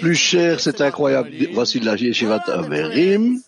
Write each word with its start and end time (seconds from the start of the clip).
plus 0.00 0.14
cher, 0.14 0.60
c'est 0.60 0.80
incroyable. 0.80 1.30
Voici 1.52 1.80
la 1.80 1.94
Yeshivat 1.94 2.44
Averim. 2.48 3.40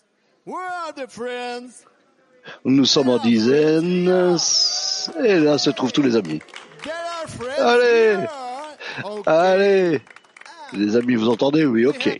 Nous 2.63 2.85
sommes 2.85 3.09
en 3.09 3.17
dizaines. 3.17 4.37
Et 5.23 5.39
là 5.39 5.57
se 5.57 5.69
trouvent 5.69 5.91
tous 5.91 6.01
les 6.01 6.15
amis. 6.15 6.39
Allez. 7.57 8.17
Allez, 9.25 10.01
les 10.73 10.95
amis, 10.95 11.15
vous 11.15 11.29
entendez? 11.29 11.65
Oui, 11.65 11.85
ok. 11.85 12.17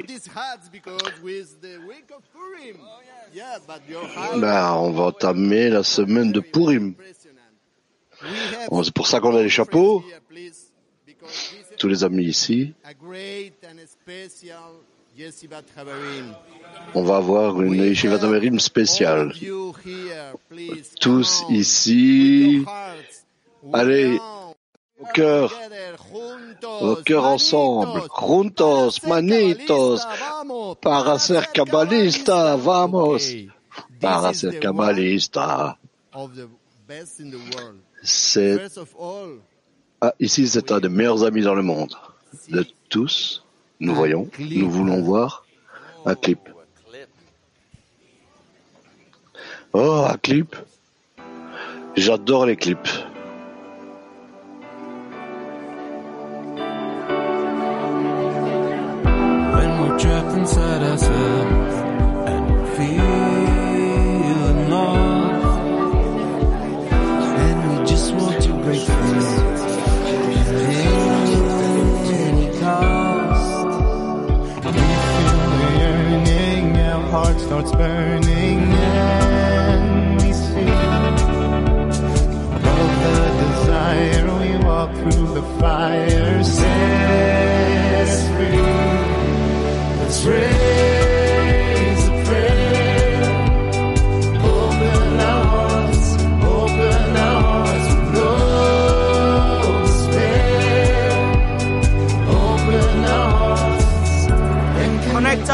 Ben, 4.38 4.74
on 4.74 4.92
va 4.92 5.04
entamer 5.04 5.70
la 5.70 5.84
semaine 5.84 6.32
de 6.32 6.40
Purim. 6.40 6.96
c'est 8.84 8.94
pour 8.94 9.08
ça 9.08 9.20
qu'on 9.20 9.36
a 9.36 9.42
les 9.42 9.50
chapeaux. 9.50 10.04
Tous 11.78 11.88
les 11.88 12.04
amis 12.04 12.26
ici. 12.26 12.74
On 16.94 17.04
va 17.04 17.18
avoir 17.18 17.62
une 17.62 17.80
Averim 18.24 18.54
all 18.54 18.60
spéciale. 18.60 19.34
Tous 21.00 21.44
ici. 21.50 22.64
Allez, 23.74 24.20
Au 24.98 25.06
cœur, 25.14 25.54
au 26.82 26.96
cœur 26.96 27.26
ensemble. 27.26 28.04
Juntos, 28.18 29.04
manitos. 29.04 30.02
Para 30.82 31.20
ser 31.20 31.52
cabalista, 31.52 32.56
vamos. 32.56 33.36
Para 34.00 34.34
ser 34.34 34.60
cabalista. 34.60 35.78
C'est, 38.04 38.60
ah, 40.02 40.14
ici, 40.20 40.48
c'est 40.48 40.72
un 40.72 40.80
des 40.80 40.90
meilleurs 40.90 41.24
amis 41.24 41.42
dans 41.42 41.56
le 41.56 41.62
monde. 41.62 41.94
De 42.50 42.66
tous, 42.90 43.44
nous 43.80 43.96
voyons, 43.96 44.30
nous 44.40 44.70
voulons 44.70 45.02
voir 45.02 45.46
un 46.06 46.16
clip. 46.16 46.40
Oh, 49.74 50.06
un 50.10 50.18
clip. 50.18 50.56
J'adore 51.96 52.46
les 52.46 52.56
clips. 52.56 52.90
When 59.54 59.82
we're 59.82 59.98
trapped 59.98 60.38
inside 60.38 60.84
ourselves 60.84 61.65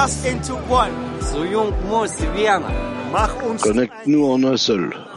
us 0.04 0.26
into 0.26 0.56
one. 0.68 0.92
Uns 3.46 3.62
Connecte-nous 3.62 4.26
en 4.26 4.44
un 4.44 4.58
seul. 4.58 5.11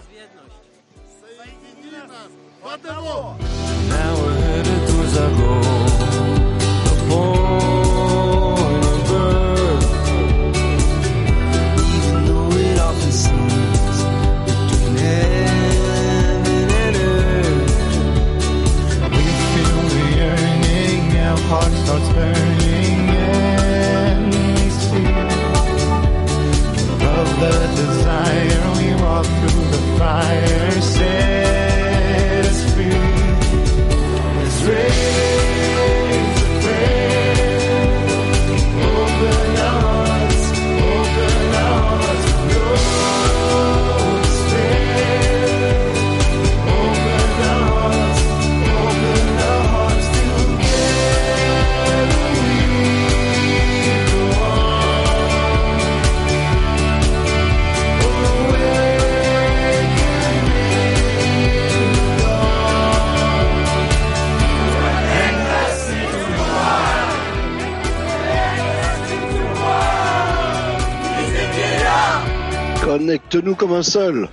Connecte-nous 73.35 73.57
comme 73.57 73.73
un 73.73 73.83
seul. 73.83 74.29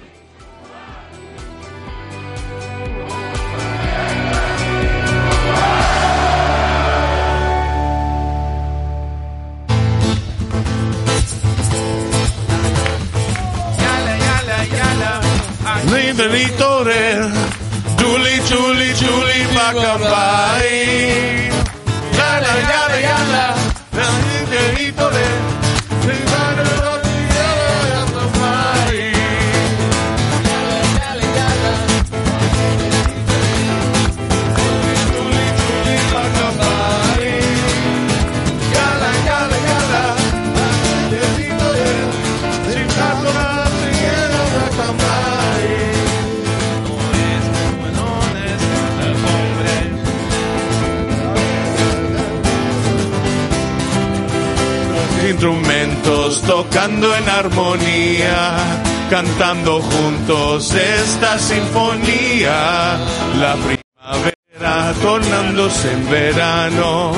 Verano, 66.12 67.13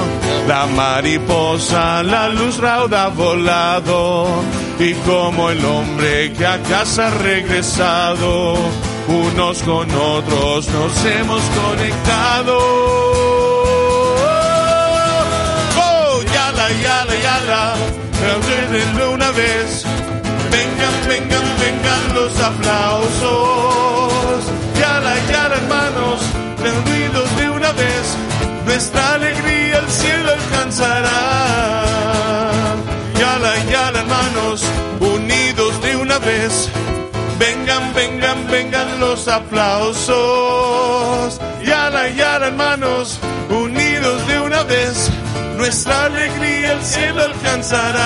la 0.48 0.68
mariposa, 0.68 2.04
la 2.04 2.30
luz 2.30 2.60
rauda 2.60 3.06
ha 3.06 3.10
volado, 3.10 4.28
y 4.80 4.94
como 4.94 5.50
el 5.50 5.66
hombre 5.66 6.32
que 6.34 6.46
a 6.46 6.60
casa 6.62 7.08
ha 7.08 7.10
regresado, 7.10 8.56
unos 9.08 9.64
con 9.64 9.90
otros 9.92 10.68
nos 10.68 11.06
hemos 11.06 11.42
conectado. 11.42 12.58
Oh, 15.76 16.22
yala, 16.34 16.70
yala, 16.84 17.16
yala, 17.28 17.74
de 18.98 19.06
una 19.08 19.32
vez. 19.32 19.84
Vengan, 20.52 20.96
vengan, 21.08 21.48
vengan 21.60 22.14
los 22.14 22.40
aplausos. 22.40 23.34
Yala, 24.80 25.16
yala, 25.32 25.56
hermanos, 25.56 26.22
reunidos 26.62 27.30
vez, 27.74 28.18
nuestra 28.66 29.14
alegría 29.14 29.80
el 29.80 29.90
cielo 29.90 30.32
alcanzará. 30.32 31.10
Yala, 33.20 33.56
yala, 33.72 34.00
hermanos, 34.00 34.64
unidos 35.00 35.82
de 35.82 35.96
una 35.96 36.20
vez. 36.20 36.70
Vengan, 37.40 37.94
vengan, 37.94 38.48
vengan 38.50 39.00
los 39.00 39.28
aplausos. 39.28 40.18
Yala, 41.64 42.10
yala, 42.10 42.48
hermanos, 42.48 43.20
unidos 43.50 44.28
de 44.28 44.40
una 44.40 44.64
vez. 44.64 45.10
Nuestra 45.58 46.06
alegría 46.06 46.74
el 46.74 46.84
cielo 46.84 47.24
alcanzará. 47.24 48.04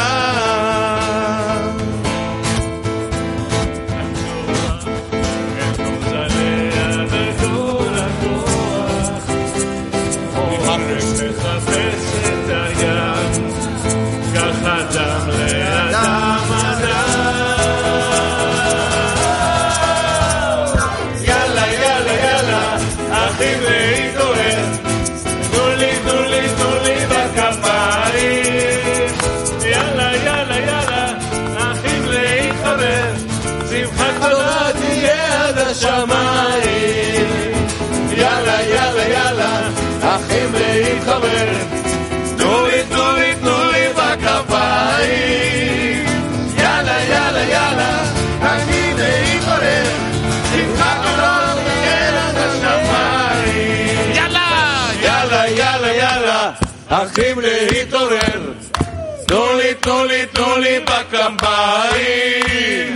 tulipa 60.57 60.99
kampיים. 61.11 62.95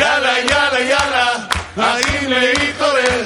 יאללה, 0.00 0.38
יאללה, 0.38 0.80
יאללה, 0.80 1.32
האם 1.76 2.32
להתעורר? 2.32 3.22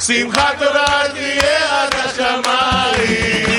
שמחת 0.00 0.58
תורה 0.58 1.02
תהיה 1.14 1.82
עד 1.82 1.94
השמיים. 1.94 3.57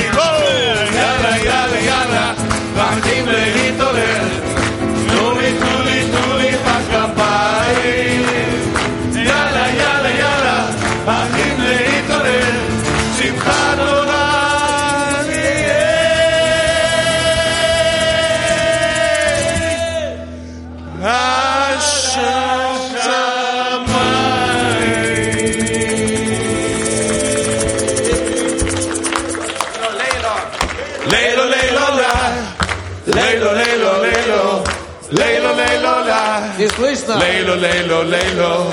Krishna. 36.80 37.16
Leilo, 37.20 37.56
leilo, 37.56 38.04
leilo. 38.04 38.70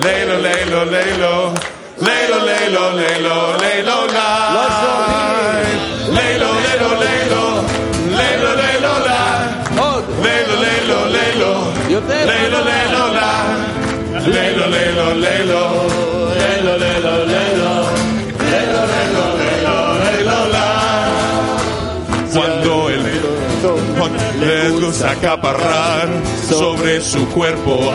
Leilo, 0.00 0.36
leilo, 0.46 0.84
leilo. 0.94 1.54
Leilo, 2.06 2.38
leilo, 2.48 2.82
leilo, 3.00 3.36
leilo, 3.62 3.96
la. 4.14 4.28
Leilo, 6.16 6.48
leilo, 6.64 6.90
leilo. 7.04 7.42
Leilo, 8.18 8.50
leilo, 8.62 8.92
la. 9.06 9.20
Leilo, 10.24 10.54
leilo, 10.64 10.98
leilo. 11.16 11.52
Leilo, 12.30 12.60
leilo, 12.70 13.02
la. 13.18 13.30
Leilo, 14.34 14.66
leilo, 14.74 15.06
leilo. 15.24 15.62
Leilo, 16.40 16.72
leilo, 16.78 17.12
leilo. 17.26 17.89
Les 24.40 24.72
gusta 24.80 25.10
acaparrar 25.12 26.08
sobre 26.48 27.00
su 27.00 27.26
cuerpo 27.28 27.92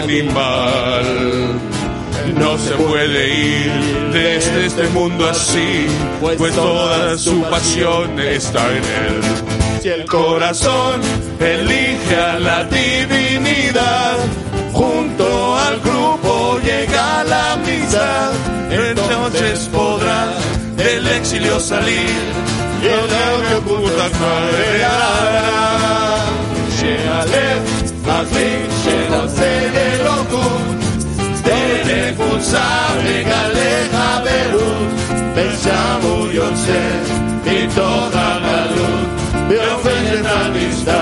animal. 0.00 1.60
No 2.38 2.56
se 2.56 2.74
puede 2.74 3.34
ir 3.34 3.72
desde 4.12 4.66
este 4.66 4.88
mundo 4.88 5.28
así, 5.28 5.86
pues 6.20 6.54
toda 6.54 7.18
su 7.18 7.42
pasión 7.42 8.18
está 8.20 8.68
en 8.70 8.84
él. 8.84 9.20
Si 9.80 9.88
el 9.88 10.04
corazón 10.06 11.00
elige 11.40 12.16
a 12.16 12.38
la 12.38 12.64
divinidad, 12.64 14.16
junto 14.72 15.58
al 15.58 15.80
grupo 15.80 16.60
llega 16.64 17.24
la 17.24 17.56
misa, 17.56 18.30
entonces 18.70 19.68
podrá 19.72 20.32
del 20.76 21.06
exilio 21.08 21.58
salir 21.58 22.52
ילך 22.82 23.64
כבוד 23.64 23.92
הכפרה 23.98 25.22
שהלב 26.78 27.62
מזמין 28.02 28.66
של 28.84 29.14
הסדר 29.14 30.04
לא 30.04 30.22
דרך 31.42 32.18
מוצר 32.18 32.98
לגליך 33.04 33.96
ברור 34.24 34.86
ושם 35.34 35.98
הוא 36.02 36.26
יוצא 36.32 36.88
מתוך 37.44 38.10
הגלות 38.14 39.08
באופן 39.48 40.04
שאתה 40.10 40.48
נשתה 40.54 41.01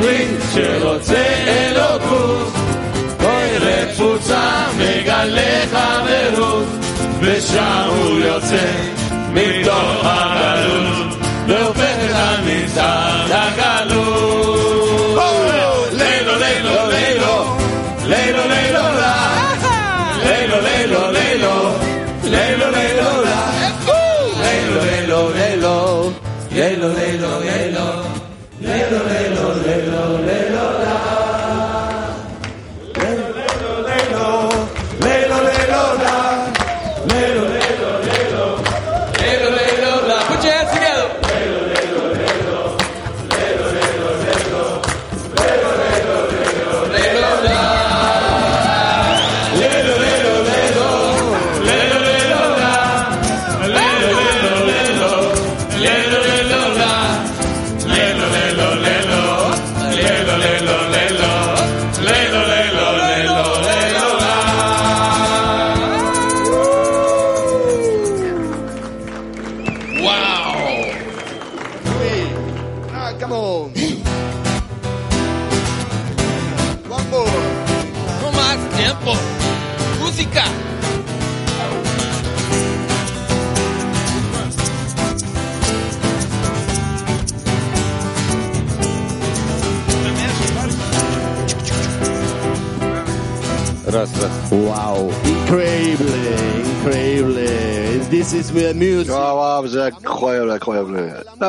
מחליט 0.00 0.40
שרוצה 0.54 1.24
אלוקות, 1.46 2.52
דרך 3.66 3.96
קבוצה 3.96 4.66
מגלה 4.78 5.64
חברות, 5.72 6.66
ושם 7.20 7.88
הוא 7.88 8.18
יוצא 8.20 8.66
מתוך 9.32 10.00
הגלות, 10.02 11.16
והופך 11.48 11.96
את 12.04 12.14
הנסתר 12.14 13.24
לגלות. 13.26 14.36
לילו, 15.92 16.32
לילו, 16.38 16.90
לילו, 16.90 17.56
לילו, 18.04 18.42
לילו, 18.48 18.82
לה. 18.82 19.14
לילו, 20.24 20.56
לילו, 20.60 21.10
לילו, 21.12 21.54
לילו, 22.24 22.66
לילו, 22.70 23.22
לה. 23.24 23.40
לילו, 24.42 24.80
לילו, 24.84 26.10
לילו, 26.52 26.88
לילו, 26.98 27.39
lelo, 28.71 28.99
lelo, 29.11 29.47
lelo, 29.65 30.03
lelo. 30.27 30.60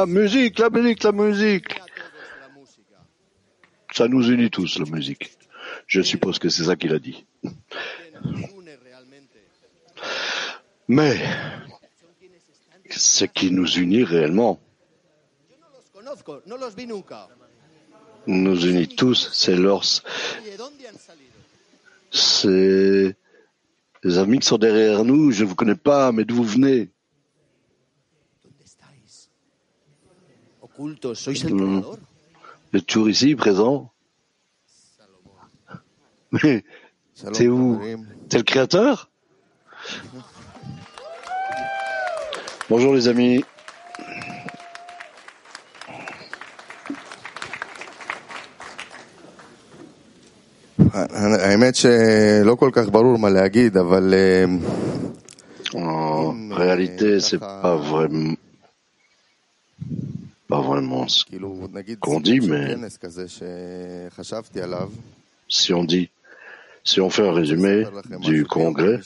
La 0.02 0.06
musique, 0.06 0.59
la 0.59 0.68
musique, 0.68 1.04
la 1.04 1.12
musique. 1.12 1.80
Ça 3.92 4.09
nous 4.09 4.28
unit 4.32 4.50
tous, 4.50 4.80
la 4.80 4.85
musique. 4.87 5.30
Je 5.87 6.02
suppose 6.02 6.40
que 6.40 6.49
c'est 6.49 6.64
ça 6.64 6.75
qu'il 6.75 6.92
a 6.92 6.99
dit. 6.99 7.25
Mais, 10.88 11.21
ce 12.90 13.26
qui 13.26 13.52
nous 13.52 13.68
unit 13.78 14.02
réellement, 14.02 14.59
nous 18.26 18.66
unit 18.66 18.88
tous, 18.88 19.30
c'est 19.32 19.56
c'est 22.11 23.16
les 24.02 24.18
amis 24.18 24.40
qui 24.40 24.49
sont 24.49 24.59
derrière 24.59 25.04
nous, 25.04 25.30
je 25.30 25.44
ne 25.44 25.49
vous 25.49 25.54
connais 25.54 25.76
pas, 25.76 26.11
mais 26.11 26.25
d'où 26.25 26.35
vous 26.35 26.42
venez? 26.42 26.90
êtes 32.74 32.86
toujours 32.86 33.10
ici, 33.10 33.36
présent 33.36 33.89
Mais 36.31 36.63
c'est 37.13 37.48
où 37.48 37.79
C'est 38.29 38.38
le 38.38 38.43
créateur 38.43 39.10
Bonjour 42.69 42.93
les 42.93 43.07
amis. 43.07 43.43
האמת 50.89 51.75
שלא 51.75 52.55
כל 52.55 52.69
כך 52.74 52.89
ברור 52.89 53.17
מה 53.17 53.29
להגיד, 53.29 53.77
אבל 53.77 54.13
אה, 54.13 54.46
En 55.75 56.50
réalité, 56.51 57.19
c'est 57.19 57.39
pas 57.39 57.75
vraiment, 57.75 58.36
pas 60.52 60.61
vraiment 60.61 61.09
ce 61.09 61.25
qu'on 61.99 62.21
dit, 62.21 62.40
mais 62.40 62.76
si 65.49 65.73
on 65.73 65.85
dit, 65.85 66.11
si 66.85 67.00
on 67.00 67.09
fait 67.09 67.26
un 67.26 67.32
résumé 67.32 67.87
du 68.21 68.44
congrès, 68.44 69.00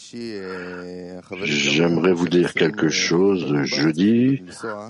j'aimerais 1.44 2.12
vous 2.12 2.28
dire 2.28 2.52
quelque 2.52 2.88
chose. 2.88 3.46
Jeudi, 3.62 4.42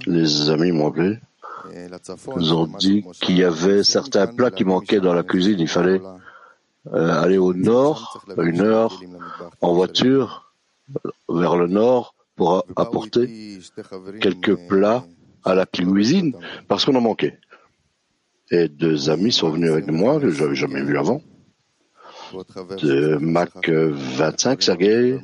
les 0.07 0.49
amis 0.49 0.73
m'ont 0.73 0.89
appelé. 0.89 1.19
Ils 2.41 2.55
ont 2.55 2.67
dit 2.67 3.05
qu'il 3.21 3.37
y 3.37 3.45
avait 3.45 3.83
certains 3.83 4.27
plats 4.27 4.51
qui 4.51 4.65
manquaient 4.65 5.01
dans 5.01 5.15
la 5.15 5.25
cuisine. 5.25 5.59
Il 5.59 5.69
fallait 5.69 6.01
euh, 6.95 7.23
aller 7.23 7.37
au 7.37 7.53
nord, 7.53 8.25
une 8.39 8.63
heure, 8.63 8.99
en 9.61 9.75
voiture, 9.75 10.55
vers 11.29 11.57
le 11.57 11.67
nord, 11.67 12.15
pour 12.35 12.65
apporter 12.77 13.59
quelques 14.21 14.57
plats 14.69 15.05
à 15.47 15.55
la 15.55 15.65
cuisine 15.65 16.35
parce 16.69 16.85
qu'on 16.85 16.95
en 16.97 17.01
manquait. 17.01 17.39
Et 18.51 18.69
deux 18.69 19.11
amis 19.11 19.33
sont 19.33 19.51
venus 19.51 19.71
avec 19.71 19.87
moi, 19.91 20.21
que 20.21 20.31
j'avais 20.31 20.55
jamais 20.55 20.83
vu 20.83 20.99
avant. 20.99 21.23
De 22.83 23.17
Mac 23.17 23.69
25, 23.69 24.63
Sergei, 24.63 25.19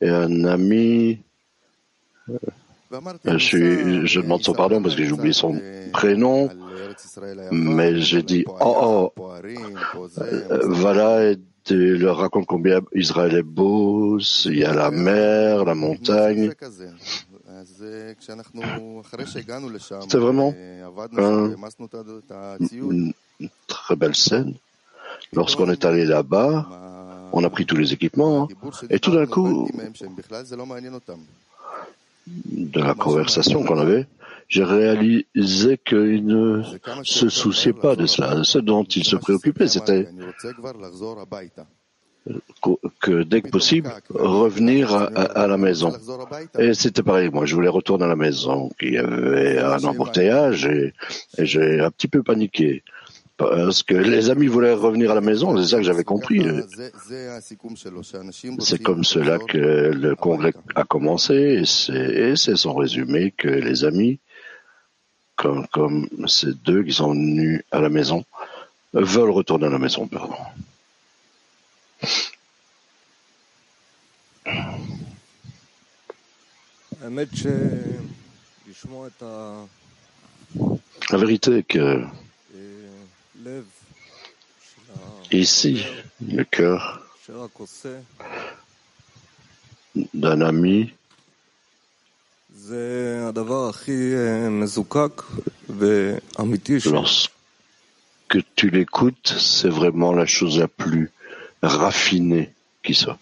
et 0.00 0.08
un 0.08 0.44
ami. 0.44 1.20
Euh, 2.30 3.38
je, 3.38 4.06
je 4.06 4.20
demande 4.20 4.42
son 4.42 4.54
pardon 4.54 4.80
parce 4.82 4.94
que 4.94 5.04
j'ai 5.04 5.12
oublié 5.12 5.32
son 5.32 5.60
prénom, 5.92 6.48
mais 7.50 8.00
j'ai 8.00 8.22
dit 8.22 8.44
Oh, 8.60 9.10
oh 9.18 9.30
euh, 10.20 10.60
voilà, 10.68 11.30
et 11.30 11.36
tu 11.64 11.96
leur 11.96 12.18
racontes 12.18 12.46
combien 12.46 12.80
Israël 12.94 13.34
est 13.34 13.42
beau, 13.42 14.18
il 14.18 14.58
y 14.58 14.64
a 14.64 14.72
la 14.74 14.90
mer, 14.90 15.64
la 15.64 15.74
montagne. 15.74 16.52
C'était 20.02 20.18
vraiment 20.18 20.52
un- 21.20 21.44
un... 21.50 21.50
Une 23.40 23.48
très 23.66 23.96
belle 23.96 24.14
scène. 24.14 24.54
Lorsqu'on 25.32 25.70
est 25.70 25.84
allé 25.84 26.04
là-bas, 26.04 26.66
on 27.32 27.42
a 27.44 27.50
pris 27.50 27.66
tous 27.66 27.76
les 27.76 27.92
équipements, 27.92 28.48
et 28.90 28.98
tout 29.00 29.10
d'un 29.12 29.26
coup, 29.26 29.68
de 32.26 32.80
la 32.80 32.94
conversation 32.94 33.64
qu'on 33.64 33.78
avait, 33.78 34.06
j'ai 34.48 34.64
réalisé 34.64 35.78
qu'ils 35.78 36.24
ne 36.26 36.62
se 37.02 37.28
souciaient 37.28 37.72
pas 37.72 37.96
de 37.96 38.06
cela. 38.06 38.44
Ce 38.44 38.58
dont 38.58 38.84
ils 38.84 39.04
se 39.04 39.16
préoccupaient, 39.16 39.68
c'était 39.68 40.06
que 43.00 43.22
dès 43.22 43.42
que 43.42 43.50
possible, 43.50 43.90
revenir 44.10 44.94
à, 44.94 45.46
la 45.46 45.58
maison. 45.58 45.92
Et 46.58 46.74
c'était 46.74 47.02
pareil, 47.02 47.30
moi 47.30 47.44
je 47.44 47.54
voulais 47.54 47.68
retourner 47.68 48.04
à 48.04 48.08
la 48.08 48.16
maison. 48.16 48.70
Il 48.80 48.94
y 48.94 48.98
avait 48.98 49.58
un 49.58 49.82
embouteillage 49.84 50.66
et, 50.66 50.94
et 51.36 51.46
j'ai 51.46 51.80
un 51.80 51.90
petit 51.90 52.08
peu 52.08 52.22
paniqué. 52.22 52.82
Parce 53.36 53.82
que 53.82 53.94
les 53.94 54.30
amis 54.30 54.46
voulaient 54.46 54.74
revenir 54.74 55.10
à 55.10 55.14
la 55.14 55.20
maison, 55.20 55.56
c'est 55.56 55.68
ça 55.68 55.78
que 55.78 55.82
j'avais 55.82 56.04
compris. 56.04 56.46
C'est 58.60 58.82
comme 58.82 59.02
cela 59.02 59.38
que 59.38 59.58
le 59.92 60.14
congrès 60.14 60.54
a 60.76 60.84
commencé 60.84 61.34
et 61.34 61.64
c'est, 61.64 61.94
et 61.94 62.36
c'est 62.36 62.54
son 62.54 62.74
résumé 62.74 63.32
que 63.36 63.48
les 63.48 63.84
amis, 63.84 64.20
comme, 65.34 65.66
comme 65.72 66.08
ces 66.28 66.54
deux 66.64 66.84
qui 66.84 66.92
sont 66.92 67.10
venus 67.10 67.62
à 67.72 67.80
la 67.80 67.88
maison, 67.88 68.24
veulent 68.92 69.30
retourner 69.30 69.66
à 69.66 69.70
la 69.70 69.80
maison, 69.80 70.06
pardon. 70.06 70.36
La 81.10 81.18
vérité 81.18 81.58
est 81.58 81.62
que 81.62 82.04
ici, 85.30 85.84
le 86.20 86.44
cœur 86.44 87.00
d'un 90.14 90.40
ami 90.40 90.92
Lorsque 96.90 97.34
tu 98.56 98.70
l'écoutes, 98.70 99.34
c'est 99.38 99.68
vraiment 99.68 100.12
la 100.12 100.26
chose 100.26 100.58
la 100.58 100.68
plus 100.68 101.10
raffinée 101.63 102.49
qui 102.83 102.93
soit. 102.93 103.17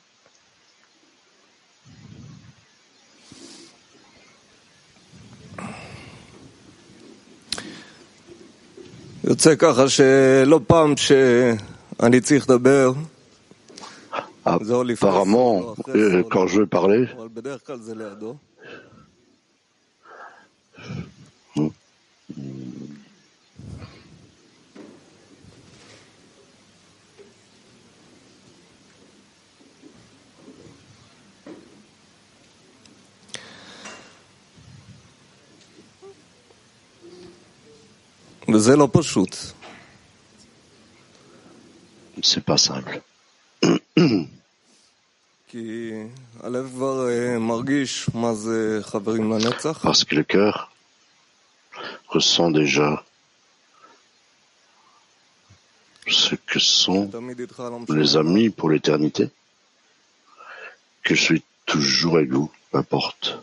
יוצא 9.23 9.55
ככה 9.55 9.89
שלא 9.89 10.59
פעם 10.67 10.97
שאני 10.97 12.21
צריך 12.21 12.49
לדבר, 12.49 12.91
זה 14.61 14.73
או 14.73 14.83
לפני 14.83 15.09
סול 15.09 15.19
או 15.19 15.23
Apparemment, 15.23 15.81
אחרי 15.81 16.07
euh, 16.07 16.11
סול, 16.11 16.23
quand 16.33 16.47
je 16.47 16.59
veux 16.59 16.65
C'est 42.22 42.44
pas 42.44 42.56
simple. 42.58 43.00
Parce 49.82 50.04
que 50.04 50.14
le 50.14 50.22
cœur 50.24 50.72
ressent 52.08 52.50
déjà 52.50 53.04
ce 56.08 56.34
que 56.34 56.58
sont 56.58 57.10
les 57.88 58.16
amis 58.16 58.50
pour 58.50 58.70
l'éternité, 58.70 59.30
que 61.02 61.14
je 61.14 61.22
suis 61.22 61.44
toujours 61.66 62.16
avec 62.16 62.30
vous, 62.30 62.50
peu 62.70 62.78
importe 62.78 63.38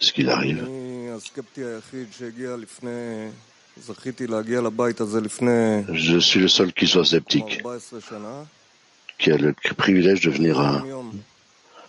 ce 0.00 0.12
qu'il 0.12 0.28
arrive. 0.28 0.68
Je 5.92 6.18
suis 6.18 6.40
le 6.40 6.48
seul 6.48 6.72
qui 6.72 6.86
soit 6.86 7.04
sceptique, 7.04 7.62
qui 9.18 9.30
a 9.30 9.36
le 9.36 9.54
privilège 9.76 10.22
de 10.22 10.30
venir 10.30 10.60
à 10.60 10.82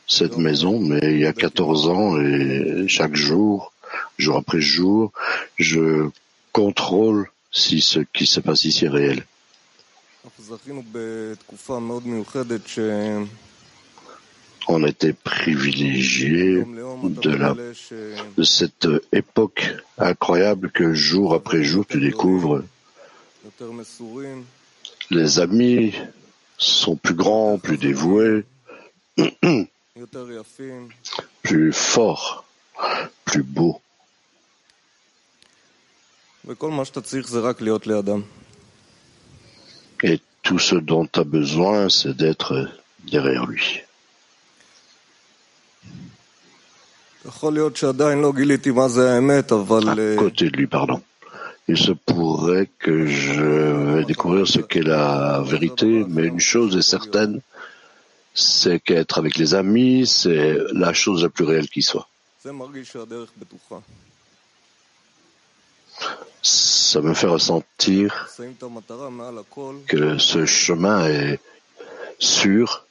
cette 0.06 0.38
maison, 0.38 0.80
mais 0.80 1.00
il 1.04 1.20
y 1.20 1.26
a 1.26 1.34
14 1.34 1.88
ans 1.88 2.20
et 2.20 2.88
chaque 2.88 3.16
jour, 3.16 3.74
jour 4.18 4.38
après 4.38 4.62
jour, 4.62 5.12
je 5.58 6.10
contrôle 6.52 7.30
si 7.52 7.82
ce 7.82 8.00
qui 8.00 8.26
se 8.26 8.40
passe 8.40 8.66
ici 8.66 8.86
est 8.86 8.90
réel 8.90 9.26
on 14.68 14.86
était 14.86 15.14
privilégié 15.14 16.64
de, 17.04 17.74
de 18.38 18.44
cette 18.44 18.88
époque 19.12 19.66
incroyable 19.98 20.72
que 20.72 20.94
jour 20.94 21.34
après 21.34 21.64
jour 21.64 21.86
tu 21.88 22.00
découvres. 22.00 22.64
Les 25.10 25.40
amis 25.40 25.94
sont 26.58 26.96
plus 26.96 27.14
grands, 27.14 27.58
plus 27.58 27.78
dévoués, 27.78 28.44
plus 31.44 31.72
forts, 31.74 32.46
plus 33.26 33.44
beaux. 33.44 33.82
Et 40.04 40.22
tout 40.44 40.60
ce 40.60 40.76
dont 40.76 41.06
tu 41.06 41.20
as 41.20 41.24
besoin, 41.24 41.90
c'est 41.90 42.16
d'être 42.16 42.70
derrière 43.06 43.46
lui. 43.46 43.82
À 50.14 50.16
côté 50.16 50.50
de 50.50 50.58
lui, 50.58 50.68
pardon. 50.68 51.02
Il 51.68 51.78
se 51.78 51.92
pourrait 51.92 52.70
que 52.80 53.06
je 53.08 53.42
vais 53.96 54.06
découvrir 54.06 54.48
ce 54.48 54.60
qu'est 54.60 54.82
la 54.82 55.42
vérité, 55.42 56.06
mais 56.08 56.26
une 56.26 56.40
chose 56.40 56.78
est 56.78 56.82
certaine, 56.82 57.42
c'est 58.34 58.80
qu'être 58.80 59.18
avec 59.18 59.38
les 59.38 59.54
amis, 59.54 60.08
c'est 60.08 60.58
la 60.72 60.94
chose 60.94 61.24
la 61.24 61.30
plus 61.30 61.44
réelle 61.44 61.70
qui 61.70 61.82
soit. 61.82 62.08
Ça 66.42 67.02
me 67.02 67.14
fait 67.14 67.28
ressentir 67.28 68.30
que 69.88 70.18
ce 70.18 70.46
chemin 70.46 71.08
est 71.08 71.40
sûr, 72.20 72.86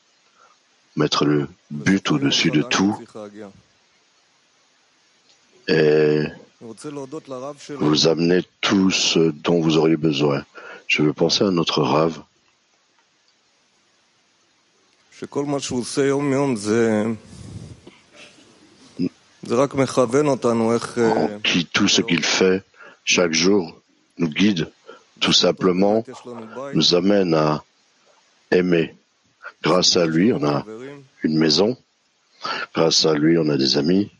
mettre 0.97 1.25
le 1.25 1.49
but 1.71 2.11
au-dessus 2.11 2.51
de 2.51 2.63
tout, 2.63 2.99
et 5.69 6.23
vous 7.79 8.07
amenez 8.07 8.43
tout 8.61 8.91
ce 8.91 9.31
dont 9.31 9.61
vous 9.61 9.77
auriez 9.77 9.97
besoin. 9.97 10.45
Je 10.87 11.03
veux 11.03 11.13
penser 11.13 11.45
à 11.45 11.51
notre 11.51 11.83
Rav. 11.83 12.23
Qui 21.43 21.67
tout 21.67 21.89
ce 21.89 22.03
qu'il 22.03 22.25
fait 22.25 22.63
chaque 23.05 23.33
jour 23.33 23.81
nous 24.19 24.29
guide 24.29 24.71
tout 25.21 25.33
simplement, 25.33 26.05
nous 26.75 26.95
amène 26.95 27.35
à 27.35 27.65
aimer. 28.51 28.95
Grâce 29.63 29.97
à 29.97 30.07
lui, 30.07 30.33
on 30.33 30.45
a 30.45 30.65
une 31.23 31.39
maison. 31.39 31.77
Grâce 32.75 33.07
à 33.07 33.15
lui, 33.15 33.39
on 33.39 33.49
a 33.49 33.57
des 33.57 33.79
amis. 33.79 34.11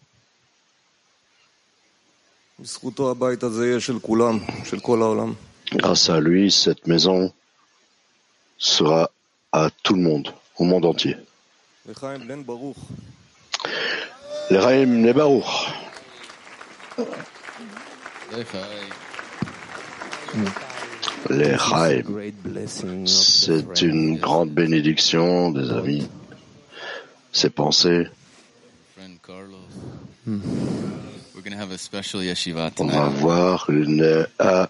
Grâce 5.73 6.09
à 6.09 6.21
lui, 6.21 6.51
cette 6.51 6.87
maison 6.87 7.33
sera 8.57 9.11
à 9.53 9.69
tout 9.83 9.95
le 9.95 10.01
monde, 10.01 10.33
au 10.57 10.65
monde 10.65 10.87
entier. 10.87 11.17
Le 11.87 11.93
Raïm 14.59 15.03
Nebaruch. 15.03 15.45
Les 21.29 21.55
Raïm, 21.55 22.33
c'est 23.07 23.83
une 23.83 24.17
grande 24.17 24.51
bénédiction 24.51 25.51
des 25.51 25.71
amis, 25.71 26.09
ses 27.33 27.51
pensées. 27.51 28.07
On 32.79 32.87
va 32.87 33.05
avoir 33.07 33.71
une... 33.71 34.27
ah, 34.39 34.69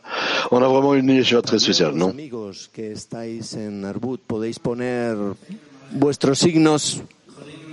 on 0.51 0.63
a 0.63 0.69
vraiment 0.69 0.95
une 0.95 1.09
yeshiva 1.11 1.43
très 1.43 1.59
spéciale, 1.59 1.95
non? 1.95 2.13
Vuestros 5.93 6.39
signos 6.39 7.01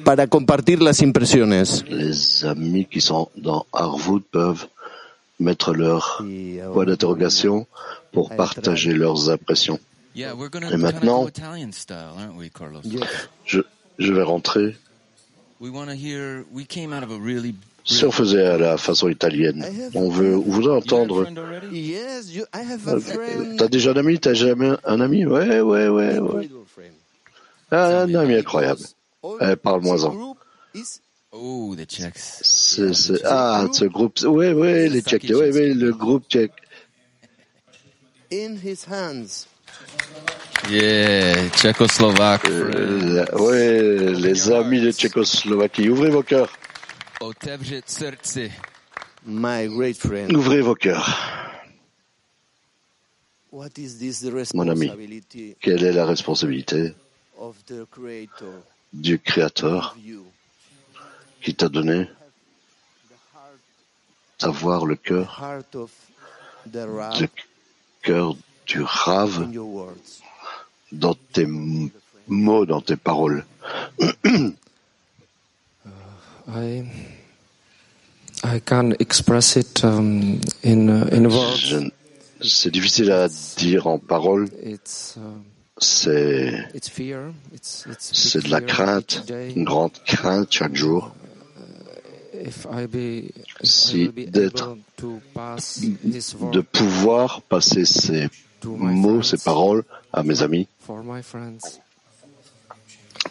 para 0.05 0.27
compartir 0.27 0.81
las 0.81 1.01
impresiones. 1.01 1.63
Les 1.89 2.45
amis 2.45 2.85
qui 2.85 3.01
sont 3.01 3.29
dans 3.35 3.65
Harwood 3.73 4.23
peuvent 4.31 4.67
mettre 5.39 5.73
leur 5.73 6.23
point 6.73 6.85
d'interrogation 6.85 7.65
pour 8.11 8.29
partager 8.35 8.93
leurs 8.93 9.29
impressions. 9.29 9.79
Et 10.15 10.77
maintenant-. 10.77 11.27
Je, 13.45 13.59
je 13.97 14.13
vais 14.13 14.23
rentrer. 14.23 14.75
Si 17.85 18.05
on 18.05 18.11
faisait 18.11 18.45
à 18.45 18.57
la 18.57 18.77
façon 18.77 19.09
italienne, 19.09 19.65
on 19.93 20.09
veut, 20.09 20.35
a 20.35 20.75
entendre. 20.75 21.25
friend. 22.99 23.57
T'as 23.57 23.67
déjà 23.67 23.91
un 23.91 23.97
ami? 23.97 24.19
T'as 24.19 24.33
jamais 24.33 24.71
un 24.85 25.01
ami? 25.01 25.25
Ouais, 25.25 25.59
ouais, 25.59 25.87
ouais, 25.89 26.19
ouais. 26.19 26.49
Ah, 27.71 28.01
un 28.03 28.15
ami 28.15 28.35
incroyable. 28.35 28.81
Eh, 29.41 29.55
parle-moi-en. 29.55 30.35
Oh, 31.35 31.75
the 31.75 31.85
Czechs. 31.87 32.13
C'est, 32.43 32.93
c'est- 32.93 33.23
ah, 33.25 33.65
ce 33.71 33.85
groupe. 33.85 34.19
Ouais, 34.21 34.53
ouais, 34.53 34.87
les 34.87 35.01
Tchèques. 35.01 35.25
Ouais, 35.29 35.51
ouais, 35.51 35.73
le 35.73 35.91
groupe 35.91 36.25
tchèque. 36.29 36.51
in 38.31 38.55
his 38.63 38.85
hands. 38.89 39.47
Yeah, 40.69 41.49
Czechoslovak 41.55 42.45
Euh, 42.45 43.25
ouais, 43.37 44.13
les 44.13 44.51
amis 44.51 44.79
de 44.81 44.91
Tchécoslovaquie. 44.91 45.89
Ouvrez 45.89 46.09
vos 46.09 46.23
cœurs. 46.23 46.51
Otevři 47.23 47.81
srdce. 47.85 48.51
My 49.25 49.67
great 49.67 49.97
friend. 49.97 50.35
Ouvrez 50.35 50.61
vos 50.61 50.75
cœurs. 50.75 51.07
What 53.51 53.77
is 53.77 53.97
this 53.99 54.19
the 54.19 54.53
Mon 54.53 54.69
ami. 54.69 54.91
Quelle 55.61 55.83
est 55.83 55.93
la 55.93 56.05
responsabilité 56.05 56.93
of 57.37 57.55
the 57.65 57.85
Creator 57.91 58.53
du 58.91 59.19
Créateur 59.19 59.95
qui 61.41 61.55
t'a 61.55 61.69
donné 61.69 62.09
d'avoir 64.39 64.85
le 64.85 64.95
cœur, 64.95 65.39
Heart 65.39 65.75
of 65.75 65.91
the 66.71 66.85
Rab 66.85 67.21
le 67.21 67.27
cœur 68.01 68.35
du 68.65 68.81
rave 68.81 69.43
in 69.43 69.51
your 69.51 69.67
words. 69.67 70.21
dans 70.91 71.15
tes 71.31 71.45
mots, 72.27 72.65
dans 72.65 72.81
tes 72.81 72.97
paroles. 72.97 73.45
I 76.47 76.83
I 78.43 78.59
can't 78.59 78.93
express 78.99 79.55
it 79.55 79.83
um, 79.83 80.39
in 80.63 80.89
uh, 80.89 81.07
in 81.11 81.25
words. 81.27 81.57
Je- 81.59 81.89
C'est 82.45 82.71
difficile 82.71 83.09
à 83.11 83.29
dire 83.57 83.87
en 83.87 83.99
paroles. 83.99 84.49
It's 84.65 85.15
uh, 85.17 85.21
C'est, 85.77 86.53
c'est 87.99 88.43
de 88.43 88.49
la 88.49 88.59
fear 88.59 88.67
crainte, 88.67 89.23
une 89.55 89.63
grande 89.63 89.93
crainte 90.05 90.47
chaque 90.51 90.75
jour. 90.75 91.13
If 92.45 92.67
Si 93.63 94.09
d'être- 94.27 94.77
De 96.51 96.59
pouvoir 96.61 97.41
passer 97.43 97.85
ces 97.85 98.27
mots, 98.65 99.21
ces 99.23 99.37
paroles 99.37 99.83
à 100.11 100.21
mes 100.23 100.41
amis, 100.41 100.67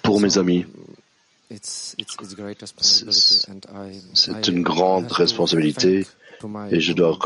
pour 0.02 0.20
mes 0.20 0.38
amis. 0.38 0.64
C'est 4.14 4.48
une 4.48 4.62
grande 4.62 5.10
responsabilité 5.12 6.06
et 6.70 6.80
je 6.80 6.92
dois 6.92 7.18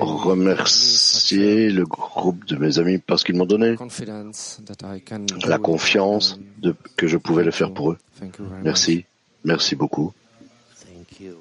remercier 0.00 1.70
le 1.70 1.84
groupe 1.84 2.44
de 2.46 2.56
mes 2.56 2.78
amis 2.78 2.98
parce 2.98 3.24
qu'ils 3.24 3.36
m'ont 3.36 3.46
donné 3.46 3.76
la 5.46 5.58
confiance 5.58 6.38
and 6.38 6.42
de, 6.58 6.74
que 6.96 7.06
je 7.06 7.16
pouvais 7.16 7.44
le 7.44 7.50
thank 7.50 7.58
faire 7.58 7.68
you. 7.68 7.74
pour 7.74 7.92
eux. 7.92 7.98
Merci, 8.62 9.04
merci 9.44 9.74
beaucoup. 9.74 10.12
Thank 10.80 11.20
you. 11.20 11.36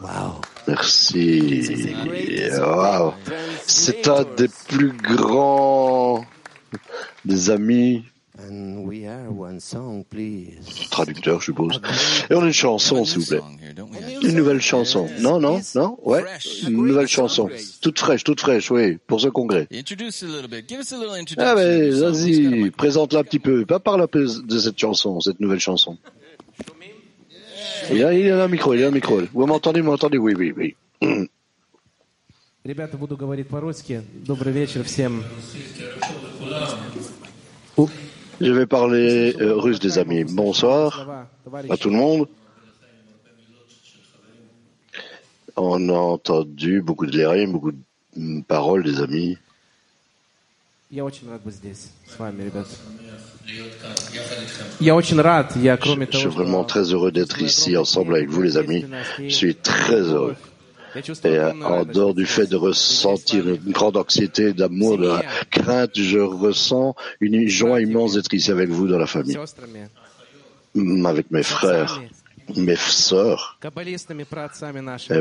Wow. 0.00 0.40
Merci. 0.68 1.94
Wow. 2.58 3.14
C'est 3.66 4.08
un 4.08 4.24
des 4.36 4.48
plus 4.68 4.92
grands 4.92 6.24
des 7.24 7.50
amis 7.50 8.04
And 8.41 8.85
we 8.85 9.07
are 9.07 9.31
one 9.31 9.59
song, 9.59 10.03
please. 10.07 10.59
Traducteur, 10.91 11.39
je 11.41 11.45
suppose. 11.45 11.81
Et 12.29 12.35
on 12.35 12.43
a 12.43 12.45
une 12.45 12.53
chanson, 12.53 13.03
s'il 13.03 13.21
vous 13.21 13.25
plaît. 13.25 13.41
Une 14.21 14.35
nouvelle 14.35 14.61
chanson. 14.61 15.09
Non, 15.19 15.39
non, 15.39 15.59
non, 15.73 15.97
ouais. 16.03 16.23
Une 16.67 16.85
nouvelle 16.85 17.07
chanson. 17.07 17.49
Toute 17.81 17.97
fraîche, 17.97 18.23
toute 18.23 18.39
fraîche, 18.39 18.69
oui, 18.69 18.99
pour 19.07 19.19
ce 19.21 19.29
congrès. 19.29 19.67
Introduce 19.73 20.21
a 20.21 20.27
little 20.27 20.47
bit. 20.47 20.69
Give 20.69 20.79
us 20.79 20.91
a 20.93 20.97
little 20.97 21.15
introduction. 21.15 21.51
Ah 21.51 21.55
ben, 21.55 21.79
to 21.79 21.85
your 21.87 21.95
song. 21.95 22.01
Who's 22.01 22.01
got 22.01 22.07
a 22.07 22.11
vas-y, 22.11 22.63
mic? 22.63 22.77
présente-la 22.77 23.19
un 23.21 23.23
petit 23.23 23.39
peu. 23.39 23.65
Pas 23.65 23.79
parle 23.79 24.03
un 24.03 24.07
peu 24.07 24.25
de 24.25 24.59
cette 24.59 24.77
chanson, 24.77 25.19
cette 25.19 25.39
nouvelle 25.39 25.59
chanson. 25.59 25.97
Il 27.89 27.97
y 27.97 28.03
a, 28.03 28.13
il 28.13 28.25
y 28.25 28.29
a 28.29 28.43
un 28.43 28.47
micro, 28.47 28.75
il 28.75 28.81
y 28.81 28.83
a 28.83 28.87
un 28.87 28.91
micro. 28.91 29.19
Vous 29.33 29.45
m'entendez, 29.47 29.81
vous 29.81 29.87
m'entendez 29.89 30.19
Oui, 30.19 30.35
oui, 30.37 30.53
oui. 30.55 30.75
Hum. 31.01 31.27
Ребята, 32.63 32.97
буду 32.97 33.15
говорить 33.15 33.47
по-русски. 33.47 34.03
Добрый 34.25 34.51
вечер 34.51 34.83
всем. 34.83 35.23
Je 38.42 38.50
vais 38.50 38.66
parler 38.66 39.36
euh, 39.40 39.54
russe, 39.54 39.78
des 39.78 39.98
amis. 39.98 40.24
Bonsoir 40.24 41.28
à 41.70 41.76
tout 41.76 41.90
le 41.90 41.96
monde. 41.96 42.26
On 45.54 45.88
a 45.88 45.92
entendu 45.92 46.82
beaucoup 46.82 47.06
de 47.06 47.16
lérim, 47.16 47.52
beaucoup 47.52 47.70
de 47.70 48.42
paroles 48.42 48.82
des 48.82 49.00
amis. 49.00 49.38
Je 50.90 51.08
suis 56.10 56.26
vraiment 56.26 56.64
très 56.64 56.92
heureux 56.92 57.12
d'être 57.12 57.40
ici 57.40 57.76
ensemble 57.76 58.16
avec 58.16 58.28
vous, 58.28 58.42
les 58.42 58.56
amis. 58.56 58.84
Je 59.18 59.28
suis 59.28 59.54
très 59.54 60.00
heureux. 60.00 60.34
Et 61.24 61.38
en 61.38 61.84
dehors 61.84 62.14
du 62.14 62.26
fait 62.26 62.46
de 62.46 62.56
ressentir 62.56 63.48
une 63.48 63.72
grande 63.72 63.96
anxiété, 63.96 64.52
d'amour, 64.52 64.98
de 64.98 65.12
crainte, 65.50 65.92
je 65.94 66.18
ressens 66.18 66.94
une 67.20 67.48
joie 67.48 67.80
immense 67.80 68.14
d'être 68.14 68.32
ici 68.34 68.50
avec 68.50 68.68
vous 68.68 68.88
dans 68.88 68.98
la 68.98 69.06
famille, 69.06 69.38
mm, 70.74 71.06
avec 71.06 71.30
mes 71.30 71.42
frères 71.42 72.00
mes 72.56 72.76
sœurs, 72.76 73.58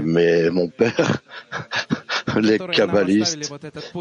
mais 0.03 0.49
mon 0.49 0.67
père, 0.69 1.21
les 2.41 2.57
kabbalistes 2.57 3.51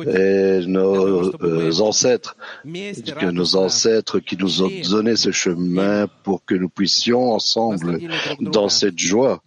et 0.06 0.60
nos 0.66 1.34
euh, 1.42 1.80
ancêtres, 1.80 2.36
nos 2.64 3.56
ancêtres 3.56 4.18
qui 4.20 4.36
nous 4.36 4.62
ont 4.62 4.70
donné 4.90 5.16
ce 5.16 5.32
chemin 5.32 6.06
pour 6.24 6.44
que 6.44 6.54
nous 6.54 6.68
puissions 6.68 7.32
ensemble 7.32 8.00
dans 8.40 8.68
cette 8.68 8.98
joie 8.98 9.42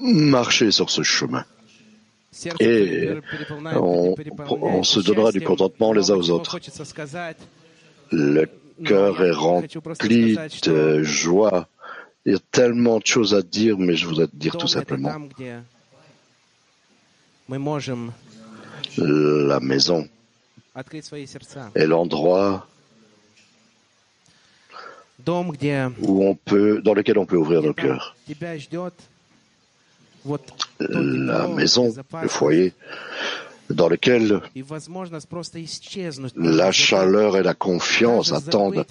marcher 0.00 0.70
sur 0.70 0.90
ce 0.90 1.02
chemin. 1.02 1.44
Et 2.60 3.10
on, 3.76 4.82
se 4.82 5.00
donnera 5.00 5.30
du 5.30 5.40
contentement 5.40 5.92
les 5.92 6.10
uns 6.10 6.16
aux 6.16 6.30
autres. 6.30 6.58
Le 8.10 8.46
cœur 8.84 9.22
est 9.22 9.30
rempli 9.30 10.36
de 10.62 11.02
joie. 11.02 11.68
Il 12.26 12.32
y 12.32 12.36
a 12.36 12.40
tellement 12.50 12.98
de 12.98 13.06
choses 13.06 13.34
à 13.34 13.42
dire, 13.42 13.78
mais 13.78 13.94
je 13.94 14.06
voudrais 14.06 14.26
dire 14.32 14.56
tout 14.56 14.66
simplement. 14.66 15.12
La 18.96 19.60
maison 19.60 20.08
est 21.74 21.86
l'endroit 21.86 22.66
dans 25.24 25.44
lequel 25.44 27.18
on 27.18 27.26
peut 27.26 27.36
ouvrir 27.36 27.62
nos 27.62 27.74
cœurs 27.74 28.16
la 30.80 31.44
э, 31.44 31.54
maison, 31.54 31.94
le 32.22 32.28
foyer, 32.28 32.72
dans 33.70 33.88
lequel 33.88 34.40
la 36.36 36.72
chaleur 36.72 37.36
et 37.36 37.42
la 37.42 37.54
confiance 37.54 38.32
attendent 38.32 38.84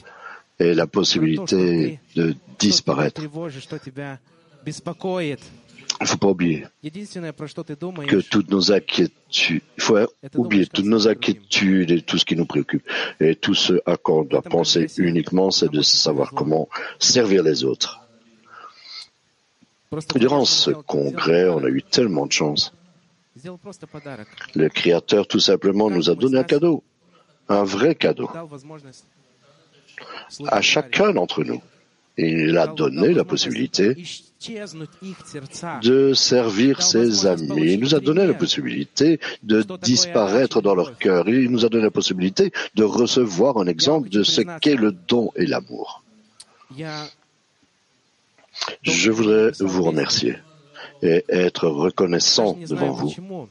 et 0.60 0.74
la 0.74 0.88
possibilité 0.88 2.00
de 2.16 2.36
disparaître. 2.60 3.22
Il 6.00 6.06
ne 6.06 6.08
faut 6.08 6.18
pas 6.18 6.28
oublier 6.28 6.66
que 6.84 8.22
toutes 8.22 8.50
nos 8.50 8.72
inquiétudes, 8.72 9.62
faut 9.78 9.98
oublier 10.36 10.66
toutes 10.66 10.86
nos 10.86 11.08
inquiétudes 11.08 11.92
et 11.92 12.02
tout 12.02 12.18
ce 12.18 12.26
qui 12.26 12.36
nous 12.36 12.46
préoccupe. 12.46 12.84
Et 13.20 13.36
tout 13.36 13.54
ce 13.54 13.80
à 13.86 13.96
quoi 13.98 14.22
on 14.22 14.24
doit 14.24 14.42
penser 14.42 14.88
uniquement, 14.98 15.52
c'est 15.52 15.72
de 15.72 15.82
savoir 15.82 16.32
comment 16.32 16.68
servir 17.00 17.44
les 17.44 17.64
autres. 17.64 18.03
Durant 20.16 20.46
ce 20.46 20.72
congrès, 20.72 21.48
on 21.50 21.64
a 21.64 21.70
eu 21.70 21.84
tellement 21.84 22.26
de 22.26 22.32
chance. 22.32 22.74
Le 24.56 24.70
Créateur, 24.70 25.28
tout 25.28 25.40
simplement, 25.40 25.90
nous 25.90 26.10
a 26.10 26.16
donné 26.16 26.38
un 26.40 26.44
cadeau, 26.44 26.84
un 27.50 27.64
vrai 27.64 27.96
cadeau, 27.96 28.30
à 30.48 30.62
chacun 30.62 31.12
d'entre 31.14 31.44
nous. 31.44 31.62
Il 32.16 32.58
a 32.60 32.68
donné 32.68 33.12
la 33.12 33.24
possibilité 33.24 33.96
de 35.82 36.14
servir 36.14 36.82
ses 36.84 37.26
amis. 37.26 37.74
Il 37.74 37.80
nous 37.80 37.96
a 37.96 38.00
donné 38.00 38.28
la 38.28 38.36
possibilité 38.36 39.20
de 39.42 39.64
disparaître 39.82 40.62
dans 40.62 40.76
leur 40.76 40.98
cœur. 40.98 41.28
Il 41.28 41.50
nous 41.50 41.66
a 41.66 41.70
donné 41.70 41.86
la 41.86 41.92
possibilité 41.92 42.52
de 42.76 42.84
recevoir 42.84 43.58
un 43.58 43.66
exemple 43.66 44.10
de 44.10 44.22
ce 44.22 44.42
qu'est 44.60 44.76
le 44.76 44.92
don 44.92 45.32
et 45.36 45.48
l'amour. 45.48 46.04
Je 48.82 49.12
voudrais 49.12 49.52
vous 49.60 49.84
remercier 49.84 50.38
et 51.02 51.24
être 51.30 51.68
reconnaissant 51.68 52.58
devant 52.68 52.92
vous. 52.92 53.48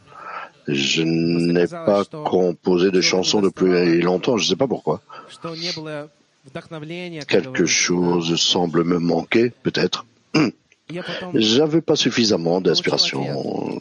Je 0.68 1.02
n'ai 1.02 1.66
pas 1.66 2.04
composé 2.04 2.90
de 2.90 3.00
chansons 3.00 3.40
depuis 3.40 4.00
longtemps, 4.00 4.36
je 4.36 4.44
ne 4.44 4.48
sais 4.50 4.56
pas 4.56 4.68
pourquoi. 4.68 5.00
Quelque 7.28 7.66
chose 7.66 8.36
semble 8.36 8.84
me 8.84 8.98
manquer, 8.98 9.52
peut-être. 9.62 10.06
J'avais 11.34 11.80
pas 11.80 11.96
suffisamment 11.96 12.60
d'inspiration. 12.60 13.80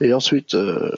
Et 0.00 0.14
ensuite, 0.14 0.54
euh, 0.54 0.92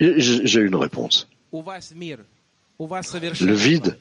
j'ai 0.00 0.60
une 0.60 0.76
réponse. 0.76 1.28
Le 1.52 3.52
vide 3.52 3.98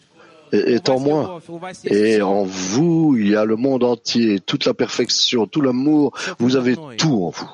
est 0.54 0.90
en 0.90 1.00
moi. 1.00 1.42
Et 1.86 2.22
en 2.22 2.44
vous, 2.44 3.16
il 3.18 3.30
y 3.30 3.36
a 3.36 3.46
le 3.46 3.56
monde 3.56 3.84
entier, 3.84 4.40
toute 4.40 4.66
la 4.66 4.74
perfection, 4.74 5.48
tout 5.48 5.62
l'amour. 5.62 6.14
Vous 6.40 6.56
avez 6.56 6.76
tout 6.98 7.24
en 7.24 7.30
vous. 7.30 7.50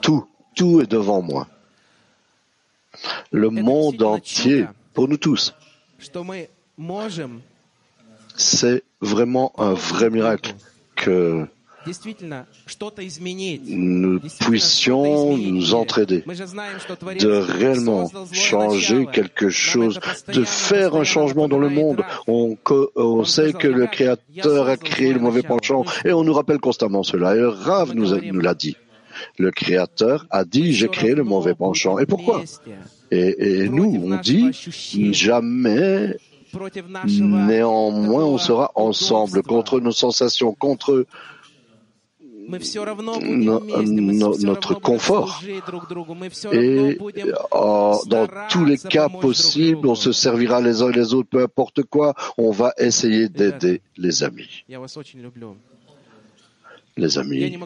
Tout, 0.00 0.26
tout 0.54 0.80
est 0.80 0.90
devant 0.90 1.22
moi. 1.22 1.46
Le 3.30 3.50
monde 3.50 4.02
entier, 4.02 4.66
pour 4.92 5.08
nous 5.08 5.16
tous. 5.16 5.54
C'est 8.36 8.82
vraiment 9.00 9.52
un 9.58 9.74
vrai 9.74 10.10
miracle 10.10 10.54
que 10.96 11.46
nous 13.66 14.20
puissions 14.40 15.36
nous 15.36 15.74
entraider, 15.74 16.24
de 17.18 17.28
réellement 17.28 18.10
changer 18.32 19.06
quelque 19.12 19.48
chose, 19.48 20.00
de 20.32 20.44
faire 20.44 20.96
un 20.96 21.04
changement 21.04 21.48
dans 21.48 21.58
le 21.58 21.68
monde. 21.68 22.02
On, 22.26 23.24
sait 23.24 23.52
que 23.52 23.68
le 23.68 23.86
Créateur 23.86 24.68
a 24.68 24.76
créé 24.76 25.12
le 25.12 25.20
mauvais 25.20 25.42
penchant 25.42 25.84
et 26.04 26.12
on 26.12 26.24
nous 26.24 26.32
rappelle 26.32 26.58
constamment 26.58 27.02
cela. 27.02 27.36
Et 27.36 27.44
Rav 27.44 27.94
nous, 27.94 28.40
l'a 28.40 28.54
dit. 28.54 28.76
Le 29.38 29.50
Créateur 29.52 30.26
a 30.30 30.44
dit, 30.44 30.72
j'ai 30.72 30.88
créé 30.88 31.14
le 31.14 31.22
mauvais 31.22 31.54
penchant. 31.54 31.98
Et 31.98 32.06
pourquoi 32.06 32.42
et 33.10 33.68
nous, 33.68 34.02
on 34.04 34.16
dit, 34.16 34.50
jamais 35.12 36.16
Néanmoins, 37.12 38.24
on 38.24 38.38
sera 38.38 38.70
ensemble 38.74 39.42
contre 39.42 39.80
nos 39.80 39.92
sensations, 39.92 40.52
contre 40.52 41.06
notre 44.44 44.74
confort. 44.74 45.42
Et 46.52 46.98
euh, 47.02 47.94
dans 48.06 48.26
tous 48.50 48.64
les 48.64 48.78
cas 48.78 49.08
possibles, 49.08 49.86
on 49.86 49.94
se 49.94 50.12
servira 50.12 50.60
les 50.60 50.82
uns 50.82 50.90
et 50.90 50.94
les 50.94 51.14
autres, 51.14 51.28
peu 51.30 51.42
importe 51.42 51.82
quoi, 51.84 52.14
on 52.38 52.50
va 52.50 52.72
essayer 52.78 53.28
d'aider 53.28 53.82
les 53.96 54.22
amis. 54.22 54.64
Les 56.96 57.18
amis, 57.18 57.58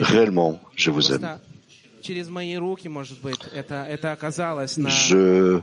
réellement, 0.00 0.60
je 0.76 0.90
vous 0.90 1.12
aime. 1.12 1.38
Je 4.88 5.60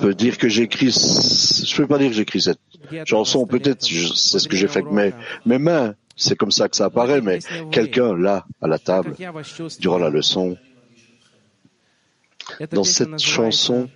peut 0.00 0.14
dire 0.14 0.38
que 0.38 0.48
j'écris, 0.48 0.90
je 0.90 1.76
peux 1.76 1.86
pas 1.86 1.98
dire 1.98 2.08
que 2.08 2.14
j'écris 2.14 2.40
cette 2.40 2.60
chanson, 3.04 3.46
peut-être, 3.46 3.82
c'est 3.82 4.38
ce 4.38 4.48
que 4.48 4.56
j'ai 4.56 4.68
fait 4.68 4.80
avec 4.80 4.90
mes, 4.90 5.12
mes 5.44 5.58
mains, 5.58 5.94
c'est 6.20 6.36
comme 6.36 6.50
ça 6.50 6.68
que 6.68 6.76
ça 6.76 6.84
apparaît, 6.86 7.20
mais 7.20 7.38
quelqu'un 7.72 8.16
là, 8.16 8.44
à 8.60 8.68
la 8.68 8.78
table, 8.78 9.14
durant 9.80 9.98
la 9.98 10.10
leçon, 10.10 10.56
dans 12.70 12.84
cette 12.84 13.18
chanson, 13.18 13.88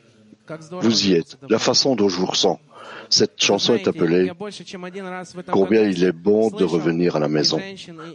vous 0.80 1.08
y 1.08 1.14
êtes. 1.14 1.38
La 1.48 1.58
façon 1.58 1.94
dont 1.96 2.08
je 2.08 2.16
vous 2.16 2.26
ressens. 2.26 2.58
Cette 3.10 3.42
chanson 3.42 3.74
est 3.74 3.86
appelée 3.86 4.30
Combien 5.50 5.82
il 5.82 6.02
est 6.02 6.12
bon 6.12 6.50
de 6.50 6.64
revenir 6.64 7.16
à 7.16 7.18
la 7.18 7.28
maison. 7.28 7.60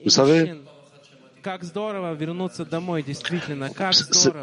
Vous 0.04 0.10
savez, 0.10 0.54
c'est 4.12 4.34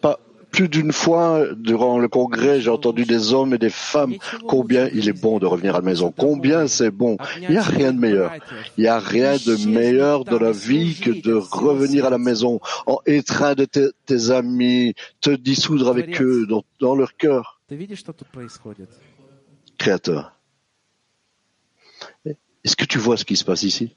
pas 0.00 0.18
plus 0.52 0.68
d'une 0.68 0.92
fois, 0.92 1.46
durant 1.56 1.98
le 1.98 2.08
congrès, 2.08 2.60
j'ai 2.60 2.70
entendu 2.70 3.04
des 3.04 3.32
hommes 3.32 3.54
et 3.54 3.58
des 3.58 3.70
femmes 3.70 4.14
combien 4.46 4.88
il 4.92 5.08
est 5.08 5.18
bon 5.18 5.38
de 5.38 5.46
revenir 5.46 5.74
à 5.74 5.78
la 5.78 5.84
maison, 5.84 6.12
combien 6.16 6.68
c'est 6.68 6.90
bon. 6.90 7.16
Il 7.40 7.50
n'y 7.50 7.56
a 7.56 7.62
rien 7.62 7.92
de 7.92 7.98
meilleur. 7.98 8.32
Il 8.76 8.82
n'y 8.82 8.88
a 8.88 8.98
rien 8.98 9.36
de 9.36 9.66
meilleur 9.66 10.24
dans 10.24 10.38
la 10.38 10.52
vie 10.52 10.94
que 10.94 11.10
de 11.10 11.32
revenir 11.32 12.04
à 12.04 12.10
la 12.10 12.18
maison 12.18 12.60
en 12.86 12.98
étreindre 13.06 13.64
tes, 13.64 13.88
tes 14.06 14.30
amis, 14.30 14.94
te 15.20 15.30
dissoudre 15.30 15.88
avec 15.88 16.20
eux 16.20 16.46
dans 16.80 16.94
leur 16.94 17.16
cœur. 17.16 17.60
Créateur, 19.78 20.36
est-ce 22.64 22.76
que 22.76 22.84
tu 22.84 22.98
vois 22.98 23.16
ce 23.16 23.24
qui 23.24 23.36
se 23.36 23.44
passe 23.44 23.62
ici? 23.62 23.96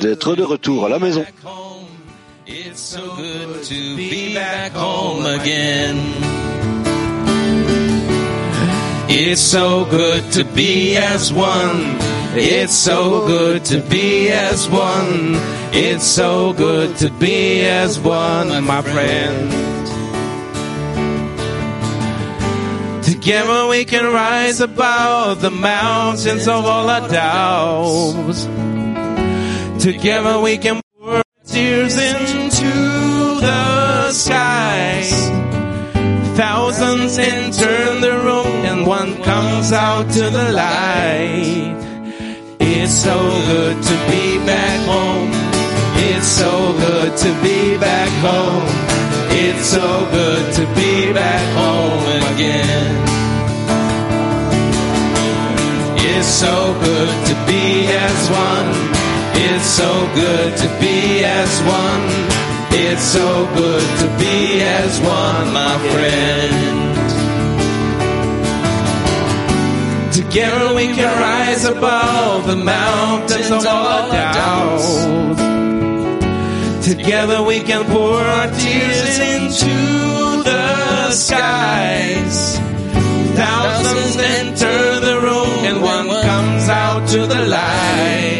d'être 0.00 0.36
de 0.36 0.42
retour 0.42 0.86
à 0.86 0.88
la 0.88 0.98
maison. 0.98 1.24
It's 2.46 2.80
so 2.80 3.14
good 3.16 3.62
to 3.64 3.96
be 3.96 4.34
back 4.34 4.72
home 4.72 5.24
again. 5.24 5.98
It's 9.08 9.40
so 9.40 9.84
good 9.84 10.32
to 10.32 10.44
be 10.44 10.96
as 10.96 11.32
one. 11.32 11.96
It's 12.34 12.74
so 12.74 13.26
good 13.26 13.64
to 13.66 13.80
be 13.80 14.30
as 14.30 14.68
one. 14.68 15.36
It's 15.72 16.04
so 16.04 16.52
good 16.52 16.96
to 16.98 17.10
be 17.10 17.64
as 17.64 17.98
one, 18.00 18.64
my 18.64 18.82
friend. 18.82 19.50
Together 23.04 23.66
we 23.68 23.84
can 23.84 24.12
rise 24.12 24.60
above 24.60 25.40
the 25.40 25.50
mountains 25.50 26.48
of 26.48 26.64
all 26.64 26.88
our 26.88 27.08
doubts. 27.08 28.46
Together 29.80 30.38
we 30.38 30.58
can 30.58 30.78
pour 30.98 31.22
tears 31.46 31.96
into 31.96 32.70
the 33.40 34.12
skies. 34.12 35.10
Thousands 36.36 37.16
enter 37.16 37.98
the 37.98 38.20
room 38.22 38.66
and 38.66 38.86
one 38.86 39.22
comes 39.22 39.72
out 39.72 40.10
to 40.10 40.28
the 40.28 40.52
light. 40.52 41.74
It's 42.60 42.92
so 42.92 43.18
good 43.48 43.82
to 43.82 43.94
be 44.10 44.36
back 44.44 44.80
home. 44.86 45.30
It's 45.96 46.26
so 46.26 46.74
good 46.76 47.16
to 47.16 47.42
be 47.42 47.78
back 47.78 48.10
home. 48.20 48.66
It's 49.32 49.64
so 49.64 50.06
good 50.10 50.54
to 50.56 50.66
be 50.74 51.10
back 51.14 51.42
home 51.56 52.34
again. 52.34 53.06
It's 55.96 56.26
so 56.26 56.78
good 56.84 57.26
to 57.28 57.34
be 57.46 57.86
as 57.86 58.30
one. 58.30 58.99
It's 59.34 59.64
so 59.64 59.90
good 60.14 60.56
to 60.56 60.68
be 60.80 61.24
as 61.24 61.62
one. 61.62 62.06
It's 62.72 63.02
so 63.02 63.46
good 63.54 63.86
to 64.00 64.06
be 64.18 64.62
as 64.62 65.00
one, 65.00 65.52
my 65.52 65.78
friend. 65.92 66.90
Together 70.12 70.74
we 70.74 70.86
can 70.86 71.10
rise 71.20 71.64
above 71.64 72.46
the 72.46 72.56
mountains 72.56 73.50
of 73.50 73.66
all 73.66 74.10
our 74.12 74.32
doubts. 74.32 74.88
Together 76.86 77.42
we 77.42 77.60
can 77.60 77.84
pour 77.86 78.20
our 78.20 78.48
tears 78.48 79.18
into 79.18 80.42
the 80.44 81.10
skies. 81.10 82.58
Thousands 83.34 84.16
enter 84.16 85.00
the 85.00 85.20
room 85.20 85.64
and 85.64 85.82
one 85.82 86.08
comes 86.22 86.68
out 86.68 87.08
to 87.08 87.26
the. 87.26 87.40
Light, 87.50 88.39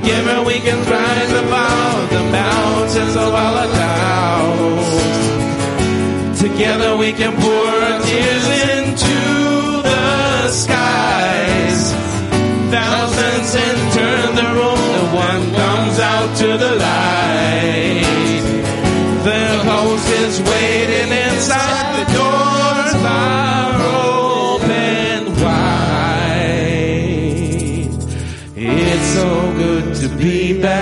Together 0.00 0.44
we 0.44 0.60
can 0.60 0.78
rise 0.88 1.32
above 1.32 2.10
the 2.10 2.22
mountains 2.30 3.16
of 3.16 3.34
our 3.34 3.66
doubts. 3.66 5.00
Together 6.40 6.96
we 6.96 7.12
can 7.12 7.32
pour 7.34 7.66
our 7.66 8.00
tears 8.02 8.48
into 8.60 8.77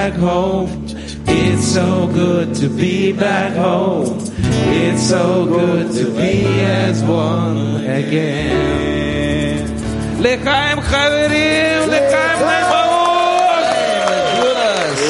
back 0.05 0.13
home. 0.13 0.69
It's 1.25 1.65
so 1.73 2.07
good 2.13 2.53
to 2.61 2.69
be 2.69 3.13
back 3.13 3.53
home. 3.55 4.19
It's 4.69 5.01
so 5.01 5.45
good 5.47 5.91
to 5.97 6.05
be 6.21 6.33
as 6.85 7.03
one 7.03 7.83
again. 8.01 9.67
לחיים 10.25 10.81
חברים, 10.81 11.79
לחיים 11.93 12.37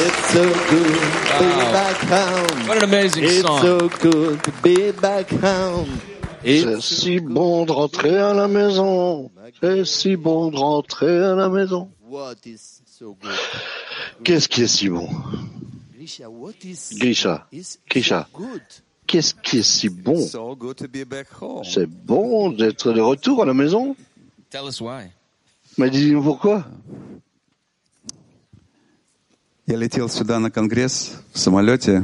It's 0.04 0.22
so 0.34 0.44
good 0.72 1.00
to 1.28 1.42
be 1.42 1.52
back 1.76 1.98
home. 2.14 2.56
What 2.68 2.76
an 2.78 2.84
amazing 2.84 3.24
It's 3.24 3.42
song. 3.42 3.60
so 3.66 3.76
good 4.06 4.42
to 4.46 4.52
be 4.64 4.78
back 5.06 5.28
home. 5.48 5.90
C'est 6.44 6.80
si 6.80 7.20
bon 7.20 7.66
de 7.66 7.72
rentrer 7.72 8.16
à 8.30 8.32
la 8.32 8.48
maison. 8.48 9.30
C'est 9.60 9.84
si 9.84 10.16
bon 10.16 10.50
de 10.50 10.56
rentrer 10.56 11.16
à 11.32 11.34
la 11.42 11.48
maison. 11.50 11.82
What 12.08 12.38
is 12.46 12.80
so 12.98 13.16
good? 13.22 13.38
Qu'est-ce 14.24 14.48
qui 14.48 14.62
est 14.62 14.68
si 14.68 14.88
bon 14.88 15.08
Grisha, 15.96 16.28
what 16.28 16.52
is, 16.64 16.90
Grisha, 16.98 17.46
is 17.52 17.78
Grisha, 17.88 18.26
so 18.32 18.38
good? 18.38 18.62
qu'est-ce 19.06 19.34
qui 19.34 19.58
est 19.58 19.62
si 19.62 19.88
bon 19.88 20.20
So 20.26 20.54
good 20.56 20.76
to 20.76 20.88
be 20.88 21.04
back 21.04 21.28
home. 21.40 21.64
C'est 21.64 21.86
bon 21.86 22.50
d'être 22.50 22.92
de 22.92 23.00
retour 23.00 23.42
à 23.42 23.46
la 23.46 23.54
maison 23.54 23.94
Tell 24.50 24.62
us 24.68 24.80
why. 24.80 25.10
Mais 25.78 25.90
dis-nous 25.90 26.22
pourquoi 26.22 26.64
Я 29.66 29.76
летел 29.76 30.08
сюда 30.08 30.38
на 30.40 30.50
конгресс 30.50 31.12
в 31.32 31.38
самолете 31.38 32.02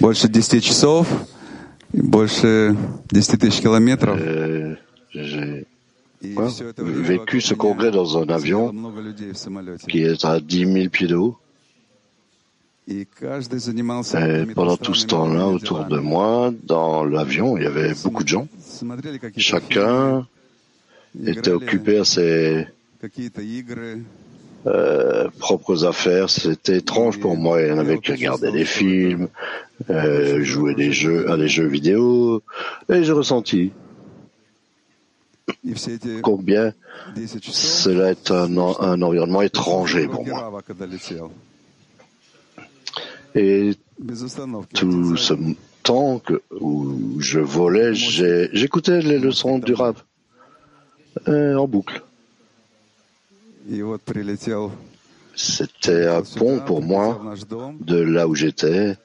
больше 0.00 0.28
10 0.28 0.62
часов, 0.62 1.06
и 1.92 2.00
больше 2.00 2.76
10 3.10 3.38
тысяч 3.40 3.60
километров. 3.60 4.18
Euh, 4.18 4.76
J'ai 5.12 5.64
quoi, 5.64 5.71
j'ai 6.23 6.73
vécu 6.77 7.41
ce 7.41 7.53
congrès 7.53 7.91
dans 7.91 8.17
un 8.17 8.29
avion 8.29 8.73
qui 9.89 10.03
est 10.03 10.23
à 10.23 10.39
10 10.39 10.73
000 10.73 10.89
pieds 10.89 11.07
de 11.07 11.15
haut. 11.15 11.37
Et 12.87 13.07
pendant 14.55 14.77
tout 14.77 14.93
ce 14.93 15.05
temps-là, 15.07 15.47
autour 15.47 15.85
de 15.85 15.99
moi, 15.99 16.53
dans 16.63 17.03
l'avion, 17.05 17.57
il 17.57 17.63
y 17.63 17.65
avait 17.65 17.93
beaucoup 18.03 18.23
de 18.23 18.29
gens. 18.29 18.47
Chacun 19.37 20.27
était 21.25 21.51
occupé 21.51 21.99
à 21.99 22.05
ses 22.05 22.67
euh, 24.65 25.29
propres 25.39 25.85
affaires. 25.85 26.29
C'était 26.29 26.77
étrange 26.77 27.19
pour 27.19 27.37
moi. 27.37 27.61
Il 27.61 27.67
y 27.67 27.71
en 27.71 27.77
avait 27.77 27.99
qui 27.99 28.11
regardaient 28.11 28.51
des 28.51 28.65
films, 28.65 29.27
euh, 29.89 30.43
jouaient 30.43 30.75
des 30.75 30.91
jeux, 30.91 31.29
à 31.29 31.37
des 31.37 31.47
jeux 31.49 31.67
vidéo, 31.67 32.41
et 32.89 33.03
j'ai 33.03 33.11
ressenti 33.11 33.71
combien 36.21 36.73
cela 37.15 38.11
est 38.11 38.31
un, 38.31 38.57
environnement 38.57 39.41
étranger 39.41 40.07
pour 40.07 40.25
moi. 40.25 40.61
Et 43.35 43.75
tout 44.73 45.17
ce 45.17 45.33
temps 45.81 46.19
que, 46.19 46.41
où 46.59 47.19
je 47.19 47.39
volais, 47.39 47.93
j'écoutais 47.93 49.01
les 49.01 49.19
leçons 49.19 49.59
du 49.59 49.73
rap. 49.73 49.97
Euh, 51.27 51.55
en 51.55 51.67
boucle. 51.67 52.01
C'était 55.35 56.07
un 56.07 56.21
pont 56.21 56.59
pour 56.59 56.81
moi 56.81 57.21
de 57.79 57.97
là 57.97 58.27
où 58.27 58.35
j'étais 58.35 58.97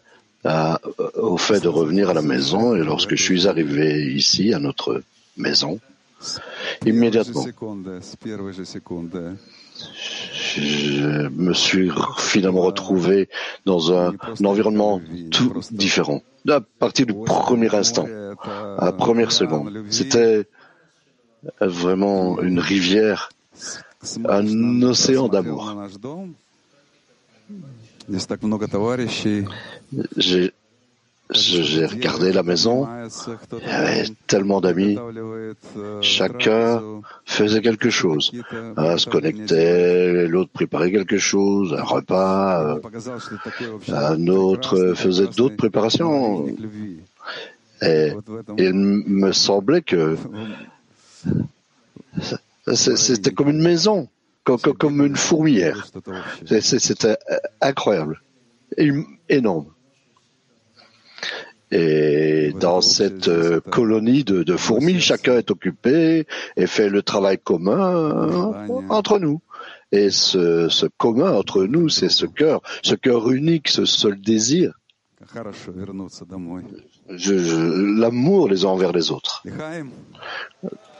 au 1.14 1.36
fait 1.36 1.60
de 1.60 1.68
revenir 1.68 2.10
à 2.10 2.14
la 2.14 2.22
maison. 2.22 2.74
Et 2.74 2.82
lorsque 2.82 3.14
je 3.14 3.22
suis 3.22 3.46
arrivé 3.46 4.12
ici, 4.14 4.54
à 4.54 4.58
notre 4.58 5.02
maison, 5.36 5.78
Immédiatement, 6.86 7.44
je 10.56 11.28
me 11.28 11.52
suis 11.52 11.90
finalement 12.18 12.62
retrouvé 12.62 13.28
dans 13.64 13.92
un, 13.92 14.14
environnement 14.44 15.00
tout 15.30 15.52
différent. 15.70 16.22
À 16.48 16.60
partir 16.60 17.06
du 17.06 17.14
premier 17.14 17.74
instant, 17.74 18.06
à 18.78 18.84
la 18.86 18.92
première 18.92 19.32
seconde, 19.32 19.84
c'était 19.90 20.46
vraiment 21.60 22.40
une 22.40 22.58
rivière, 22.58 23.28
un 24.26 24.82
océan 24.82 25.28
d'amour. 25.28 25.74
J'ai 30.16 30.52
j'ai 31.30 31.84
regardé 31.86 32.32
la 32.32 32.42
maison, 32.42 32.88
il 33.52 33.68
y 33.68 33.70
avait 33.70 34.04
tellement 34.26 34.60
d'amis. 34.60 34.98
Chacun 36.00 36.82
faisait 37.24 37.60
quelque 37.60 37.90
chose, 37.90 38.32
un 38.76 38.96
se 38.96 39.08
connectait, 39.08 40.26
l'autre 40.26 40.50
préparait 40.52 40.90
quelque 40.90 41.18
chose, 41.18 41.74
un 41.74 41.82
repas, 41.82 42.76
euh, 42.76 42.80
un 43.88 44.26
autre 44.28 44.94
faisait 44.94 45.26
d'autres 45.26 45.56
préparations. 45.56 46.46
Et 47.82 48.12
il 48.56 48.74
me 48.74 49.32
semblait 49.32 49.82
que 49.82 50.16
c'était 52.74 53.32
comme 53.32 53.50
une 53.50 53.62
maison, 53.62 54.08
comme 54.44 55.04
une 55.04 55.16
fourmilière. 55.16 55.86
C'était 56.46 57.18
euh, 57.30 57.36
incroyable, 57.60 58.22
énorme. 59.28 59.66
Et 61.70 62.54
dans 62.58 62.80
cette 62.80 63.28
euh, 63.28 63.60
colonie 63.60 64.24
de, 64.24 64.56
fourmis, 64.56 65.00
chacun 65.00 65.36
est 65.36 65.50
occupé 65.50 66.26
et 66.56 66.66
fait 66.66 66.88
le 66.88 67.02
travail 67.02 67.38
commun 67.38 68.52
entre 68.88 69.18
nous. 69.18 69.40
Et 69.92 70.10
ce, 70.10 70.68
ce 70.68 70.86
commun 70.86 71.32
entre 71.32 71.64
nous, 71.64 71.88
c'est 71.88 72.08
ce 72.08 72.26
cœur, 72.26 72.60
ce 72.82 72.94
cœur 72.94 73.30
unique, 73.30 73.68
ce 73.68 73.84
seul 73.84 74.20
désir. 74.20 74.72
L'amour 77.08 78.48
les 78.48 78.64
uns 78.64 78.68
envers 78.68 78.92
les 78.92 79.10
autres. 79.10 79.42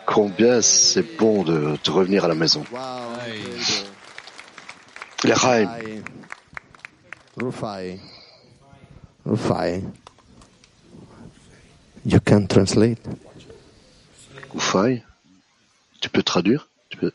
Combien 0.06 0.60
c'est 0.62 1.16
bon 1.18 1.44
de, 1.44 1.76
de, 1.82 1.90
revenir 1.90 2.24
à 2.24 2.28
la 2.28 2.34
maison. 2.34 2.64
Les 5.24 5.34
Rufai. 9.26 9.84
You 12.04 12.20
can 12.20 12.46
translate. 12.46 13.00
Koufai, 14.50 15.02
tu 16.00 16.08
peux 16.08 16.22
traduire 16.22 16.66
tu 16.90 16.96
peux... 16.98 17.12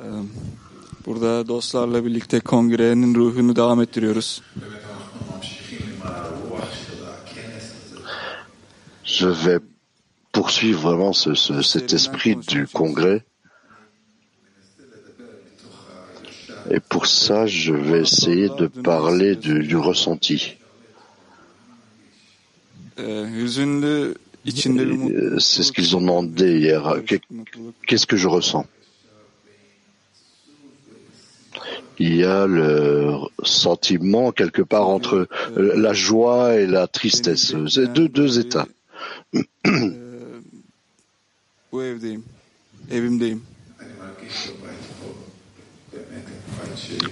Ee, 0.00 0.04
Burada 1.06 1.48
dostlarla 1.48 2.04
birlikte 2.04 2.40
kongrenin 2.40 3.14
ruhunu 3.14 3.56
devam 3.56 3.80
ettiriyoruz. 3.80 4.42
Je 9.04 9.28
vais 9.28 9.60
poursuivre 10.32 10.80
vraiment 10.82 11.12
ce- 11.12 11.34
ce- 11.34 11.62
cet 11.62 11.92
esprit 11.92 12.36
du 12.36 12.66
congrès. 12.66 13.24
Et 16.70 16.80
pour 16.80 17.06
ça, 17.06 17.46
je 17.46 17.72
vais 17.72 18.00
essayer 18.00 18.48
de 18.48 18.66
parler 18.66 19.36
du, 19.36 19.62
du 19.62 19.76
ressenti. 19.76 20.56
Mutluluk. 24.78 25.10
euh, 25.10 25.38
C'est 25.38 25.62
ce 25.62 25.72
qu'ils 25.72 25.96
ont 25.96 26.00
demandé 26.00 26.58
hier. 26.58 26.96
Qu'est-ce 27.86 28.06
que 28.06 28.16
je 28.16 28.28
ressens? 28.28 28.66
Il 31.98 32.14
y 32.14 32.24
a 32.24 32.46
le 32.46 33.16
sentiment 33.42 34.30
quelque 34.30 34.62
part 34.62 34.88
entre 34.88 35.28
euh, 35.56 35.72
la 35.76 35.94
joie 35.94 36.54
et 36.56 36.66
la 36.66 36.86
tristesse. 36.86 37.54
C'est 37.68 37.92
deux, 37.92 38.08
deux 38.08 38.38
états. 38.38 38.66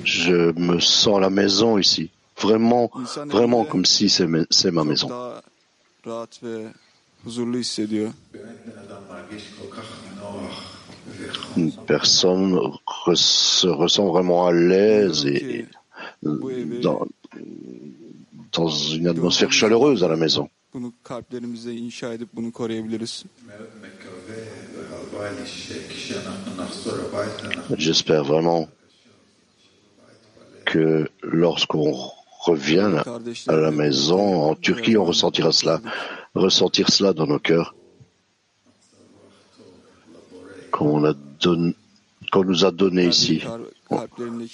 Je 0.04 0.52
me 0.58 0.80
sens 0.80 1.16
à 1.16 1.20
la 1.20 1.30
maison 1.30 1.78
ici. 1.78 2.10
Vraiment, 2.40 2.90
vraiment 3.26 3.64
comme 3.64 3.84
si 3.84 4.08
c'est 4.08 4.26
ma- 4.26 4.84
maison. 4.84 5.08
Une 11.56 11.72
personne 11.86 12.58
se 13.14 13.66
ressent 13.68 14.08
vraiment 14.08 14.46
à 14.46 14.52
l'aise 14.52 15.24
et 15.26 15.66
dans, 16.22 17.06
une 18.92 19.06
atmosphère 19.06 19.52
chaleureuse 19.52 20.02
à 20.04 20.08
la 20.08 20.16
maison. 20.16 20.48
J'espère 27.76 28.24
vraiment 28.24 28.68
que 30.74 31.08
lorsqu'on 31.22 31.94
revient 32.40 33.00
à 33.46 33.54
la 33.54 33.70
maison 33.70 34.50
en 34.50 34.56
Turquie, 34.56 34.96
on 34.96 35.04
ressentira 35.04 35.52
cela, 35.52 35.80
ressentir 36.34 36.88
cela 36.88 37.12
dans 37.12 37.28
nos 37.28 37.38
cœurs, 37.38 37.76
qu'on 40.72 40.98
nous 40.98 42.64
a 42.64 42.72
donné 42.72 43.06
ici, 43.06 43.44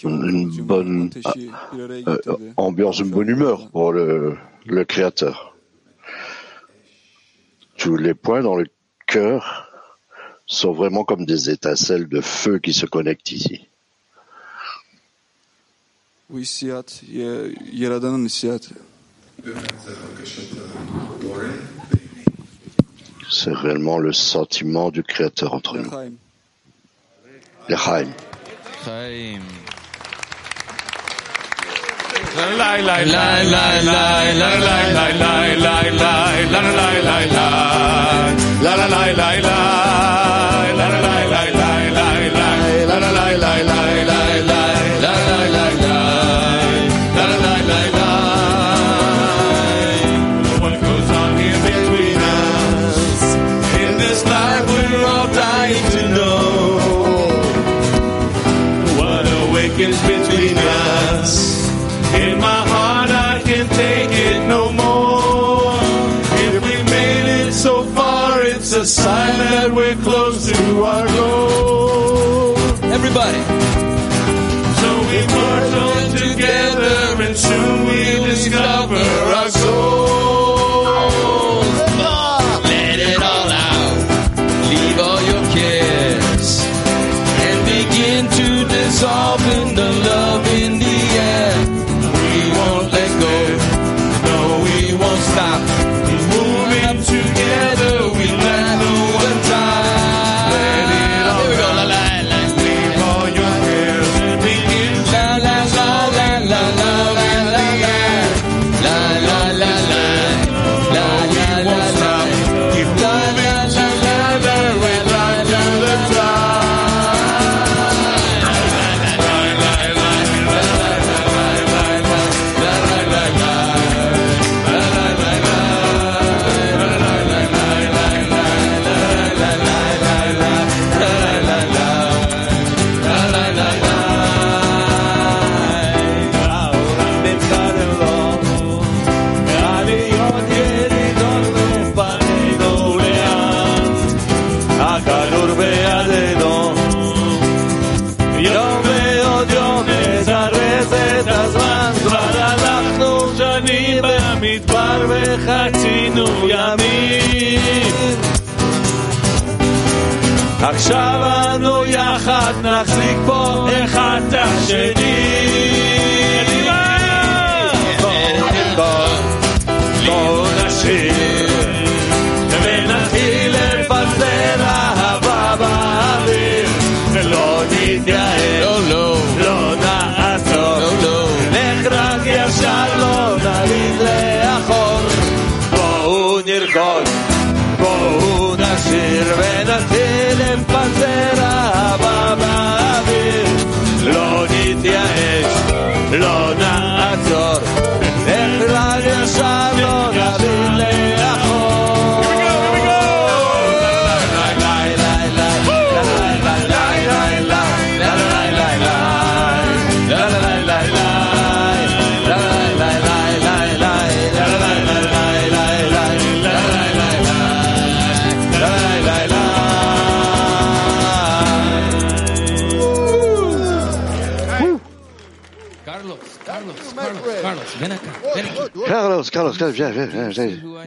une, 0.05 0.51
bonne 0.61 1.11
euh, 1.27 2.16
getirdi. 2.18 2.45
ambiance, 2.59 2.99
une 2.99 3.09
bonne 3.09 3.31
humeur 3.31 3.71
pour 3.71 3.95
le 3.95 4.37
Créateur. 4.87 5.57
Tous 7.79 7.97
les 7.97 8.12
points 8.12 8.43
dans 8.43 8.57
le 8.57 8.66
cœur 9.07 9.71
sont 10.45 10.73
vraiment 10.73 11.05
comme 11.05 11.25
des 11.25 11.49
étincelles 11.49 12.09
de 12.09 12.21
feu 12.21 12.59
qui 12.59 12.75
se 12.75 12.85
connectent 12.85 13.33
ici. 13.33 13.70
Bu 16.33 16.39
hissiyat 16.39 17.03
ya- 17.12 17.47
Yaradan'ın 17.72 18.24
hissiyatı. 18.26 18.74
C'est 23.31 23.55
réellement 23.55 23.99
le 23.99 24.12
sentiment 24.12 24.91
du 24.95 25.03
Créateur 25.03 25.55
entre 25.55 25.76
nous. 25.78 25.91
L'Echaim. 27.70 28.09
Chaim. 28.85 29.41
La 32.37 32.57
la 32.59 33.05
la 33.05 33.05
la 33.47 33.81
close 69.97 70.30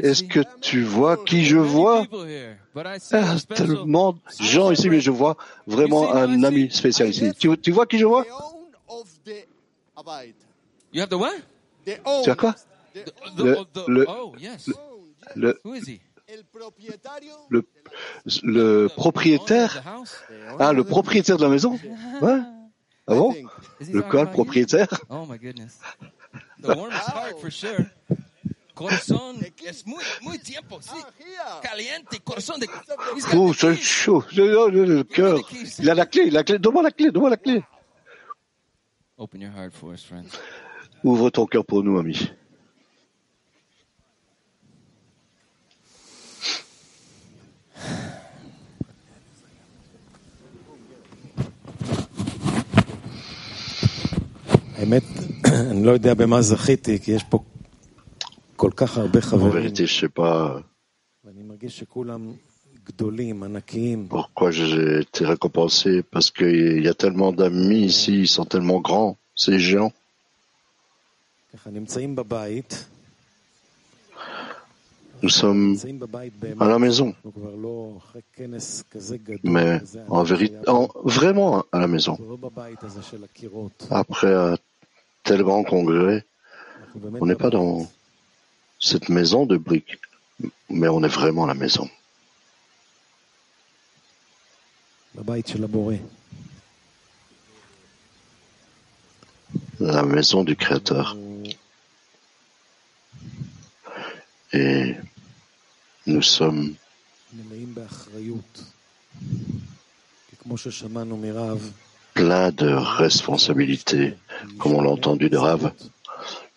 Est-ce 0.01 0.23
que 0.23 0.39
tu 0.61 0.81
vois 0.83 1.17
qui 1.25 1.45
je 1.45 1.57
vois? 1.57 2.05
Ah, 3.11 3.35
Tellement 3.55 4.13
de 4.13 4.19
gens 4.43 4.71
ici, 4.71 4.89
mais 4.89 5.01
je 5.01 5.11
vois 5.11 5.37
vraiment 5.67 6.13
un 6.13 6.43
ami 6.43 6.71
spécial 6.71 7.09
ici. 7.09 7.31
Tu, 7.37 7.57
tu 7.57 7.71
vois 7.71 7.85
qui 7.85 7.97
je 7.99 8.05
vois? 8.05 8.25
You 10.93 11.01
have 11.01 11.09
the 11.09 11.13
what? 11.17 11.31
Tu 12.23 12.29
as 12.29 12.35
quoi? 12.35 12.55
The, 12.93 13.11
Le- 13.37 13.55
the, 13.73 13.87
le- 13.87 14.05
oh, 14.09 14.35
le, 15.35 15.59
le, 17.49 17.63
le 18.43 18.87
propriétaire. 18.95 19.81
Ah, 20.59 20.73
le 20.73 20.83
propriétaire 20.83 21.37
de 21.37 21.43
la 21.43 21.49
maison? 21.49 21.79
Ouais. 22.21 22.39
Ah 23.07 23.15
bon? 23.15 23.33
Le 23.91 24.01
quoi, 24.01 24.21
le 24.23 24.29
propriétaire? 24.31 24.87
Oh 28.80 28.84
my 28.84 28.90
goodness. 28.90 29.06
The 29.06 29.12
warmest 29.12 29.12
heart 29.12 29.28
for 29.28 29.32
sure. 29.32 29.38
Corazón 29.38 29.52
es 29.66 29.86
muy, 29.86 30.04
muy 30.22 30.38
tiempo, 30.38 30.80
sí. 30.80 30.90
Caliente, 31.62 32.20
corazón 32.20 32.60
de. 32.60 32.66
He's 33.14 33.24
got 33.26 33.34
Oh, 33.34 33.52
c'est 33.52 33.76
chaud, 33.76 34.24
j'ai 34.30 34.54
oh, 34.54 34.70
j'ai 34.70 34.86
le 34.86 35.02
cœur. 35.04 35.40
Il 35.78 35.90
a 35.90 35.94
la 35.94 36.06
clé, 36.06 36.30
la 36.30 36.44
clé, 36.44 36.58
donne-moi 36.58 36.82
la 36.82 36.90
clé, 36.92 37.10
donne-moi 37.10 37.30
la 37.30 37.36
clé. 37.36 37.64
Open 39.16 39.40
your 39.40 39.50
heart 39.50 39.72
for 39.72 39.92
us, 39.92 40.04
friends. 40.04 40.30
Ouvre 41.02 41.30
ton 41.30 41.46
cœur 41.46 41.64
pour 41.64 41.82
nous, 41.82 41.98
ami. 41.98 42.14
האמת, 54.78 55.02
אני 55.70 55.84
לא 55.84 55.90
יודע 55.90 56.14
במה 56.14 56.42
זכיתי, 56.42 56.98
כי 57.00 57.12
יש 57.12 57.24
פה 57.24 57.38
כל 57.38 57.44
כך 57.44 57.48
הרבה 57.48 57.51
En 58.63 59.49
vérité, 59.49 59.85
je 59.85 59.95
ne 59.95 59.99
sais 59.99 60.09
pas 60.09 60.63
pourquoi 64.09 64.51
j'ai 64.51 64.99
été 64.99 65.25
récompensé, 65.25 66.03
parce 66.03 66.31
qu'il 66.31 66.83
y 66.83 66.87
a 66.87 66.93
tellement 66.93 67.31
d'amis 67.31 67.85
ici, 67.85 68.21
ils 68.21 68.27
sont 68.27 68.45
tellement 68.45 68.79
grands, 68.79 69.17
ces 69.35 69.59
géants. 69.59 69.93
Nous 75.21 75.29
sommes 75.29 75.77
à 76.59 76.67
la 76.67 76.79
maison, 76.79 77.15
mais 79.43 79.81
en 80.09 80.23
vérité, 80.23 80.55
vraiment 81.03 81.63
à 81.71 81.79
la 81.79 81.87
maison. 81.87 82.17
Après 83.89 84.33
un 84.33 84.55
tel 85.23 85.43
grand 85.43 85.63
congrès, 85.63 86.25
on 87.21 87.25
n'est 87.25 87.35
pas 87.35 87.49
dans 87.49 87.87
cette 88.83 89.07
maison 89.07 89.45
de 89.45 89.55
briques. 89.55 89.97
Mais 90.69 90.89
on 90.89 91.01
est 91.03 91.07
vraiment 91.07 91.45
la 91.45 91.53
maison. 91.53 91.89
La 99.79 100.03
maison 100.03 100.43
du 100.43 100.55
Créateur. 100.57 101.15
Et 104.51 104.95
nous 106.05 106.21
sommes 106.21 106.75
plein 112.13 112.51
de 112.51 112.67
responsabilités, 112.67 114.15
comme 114.59 114.73
on 114.73 114.81
l'a 114.81 114.89
entendu 114.89 115.29
de 115.29 115.37
Rav. 115.37 115.71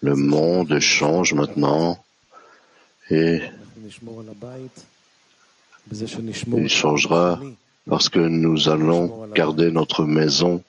Le 0.00 0.16
monde 0.16 0.78
change 0.80 1.32
maintenant 1.32 2.04
et 3.10 3.40
il 6.52 6.68
changera 6.68 7.40
parce 7.88 8.08
que 8.08 8.18
nous 8.18 8.68
allons 8.68 9.28
garder 9.28 9.70
notre 9.70 10.04
maison. 10.04 10.62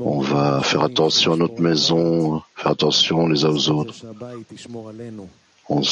On 0.00 0.20
va 0.20 0.60
faire 0.62 0.82
attention 0.82 1.34
à 1.34 1.36
notre 1.36 1.60
maison, 1.60 2.42
faire 2.56 2.72
attention 2.72 3.28
les 3.28 3.44
uns 3.44 3.50
aux 3.50 3.68
autres. 3.70 3.94
On 5.68 5.82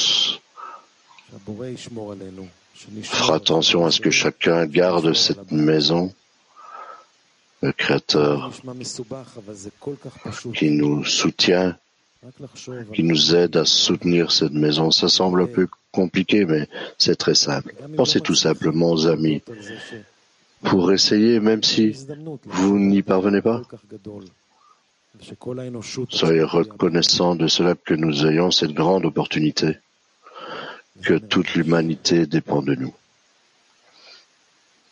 fera 3.03 3.35
attention 3.35 3.87
à 3.87 3.91
ce 3.91 4.01
que 4.01 4.11
chacun 4.11 4.67
garde 4.67 5.13
cette 5.15 5.51
maison, 5.53 6.13
le 7.63 7.73
Créateur 7.73 8.51
qui 10.55 10.71
nous 10.71 11.05
soutient 11.05 11.77
qui 12.95 13.03
nous 13.03 13.35
aide 13.35 13.57
à 13.57 13.65
soutenir 13.65 14.33
cette 14.33 14.53
maison. 14.53 14.91
Ça 14.91 15.09
semble 15.09 15.43
un 15.43 15.47
peu 15.47 15.69
compliqué, 15.93 16.45
mais 16.45 16.69
c'est 16.99 17.17
très 17.17 17.35
simple. 17.35 17.75
Pensez 17.97 18.21
tout 18.21 18.35
simplement 18.35 18.91
aux 18.91 19.07
amis 19.07 19.43
pour 20.63 20.93
essayer, 20.93 21.41
même 21.41 21.63
si 21.63 21.97
vous 22.45 22.79
n'y 22.79 23.03
parvenez 23.03 23.43
pas. 23.43 23.63
Soyez 26.11 26.43
reconnaissant 26.43 27.35
de 27.35 27.49
cela 27.49 27.75
que 27.75 27.95
nous 27.95 28.27
ayons 28.27 28.51
cette 28.51 28.73
grande 28.73 29.07
opportunité, 29.07 29.79
que 31.03 31.15
toute 31.15 31.55
l'humanité 31.55 32.27
dépend 32.27 32.63
de 32.63 32.75
nous. 32.75 32.95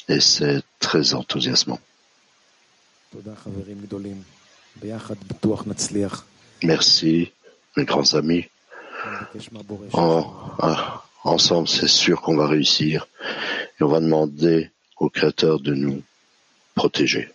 Et 0.09 0.21
c'est 0.21 0.63
très 0.81 1.15
enthousiasmant. 1.15 1.81
Merci, 6.63 7.33
mes 7.77 7.85
grands 7.85 8.15
amis. 8.15 8.47
Ensemble, 11.25 11.69
c'est 11.69 11.89
sûr 11.89 12.21
qu'on 12.21 12.37
va 12.37 12.47
réussir 12.47 13.09
et 13.81 13.83
on 13.83 13.89
va 13.89 14.01
demander 14.01 14.71
au 14.99 15.09
Créateur 15.09 15.59
de 15.61 15.75
nous 15.75 16.03
protéger. 16.75 17.29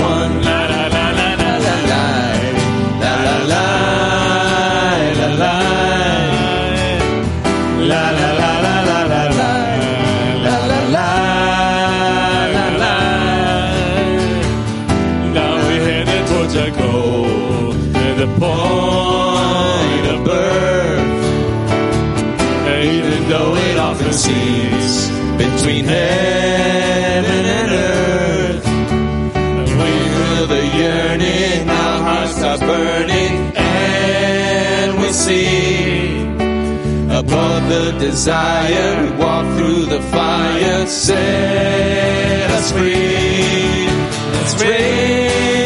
one 0.00 0.57
the 37.68 37.92
desire, 37.98 39.16
walk 39.18 39.46
through 39.56 39.84
the 39.86 40.00
fire, 40.10 40.86
set 40.86 42.50
us 42.50 42.72
free. 42.72 43.86
Let's 44.32 44.54
pray. 44.54 45.57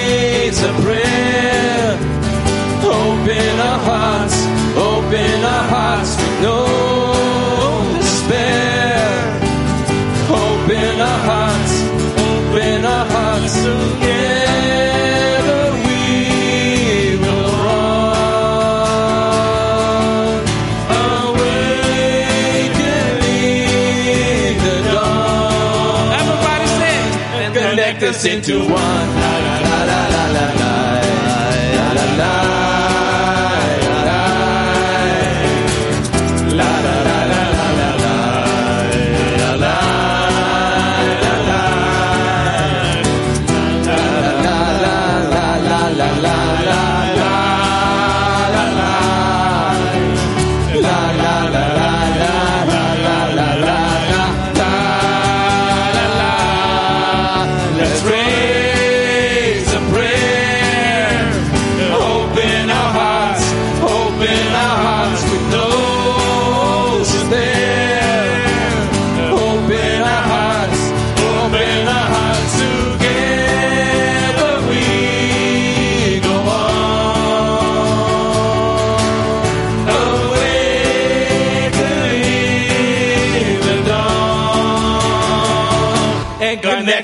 Into 28.12 28.60
one. 28.68 29.31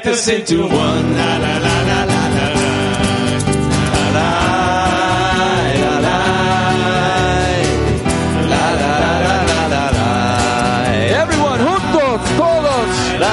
Sing 0.05 0.45
to 0.45 0.63
one. 0.63 1.17
La 1.17 1.39
la 1.39 1.59
la 1.59 1.77
la 1.91 2.01
la 2.11 2.23
la. 2.37 2.47
La 4.15 4.29
la 4.29 4.31
la 5.83 5.95
la. 6.07 6.17
La 8.53 8.65
la 8.81 8.93
la 9.25 9.37
la 9.51 9.61
la 9.75 9.85
la. 9.97 10.09
Everyone 11.23 11.61
juntos, 11.67 12.21
todos. 12.37 12.89
La 13.19 13.33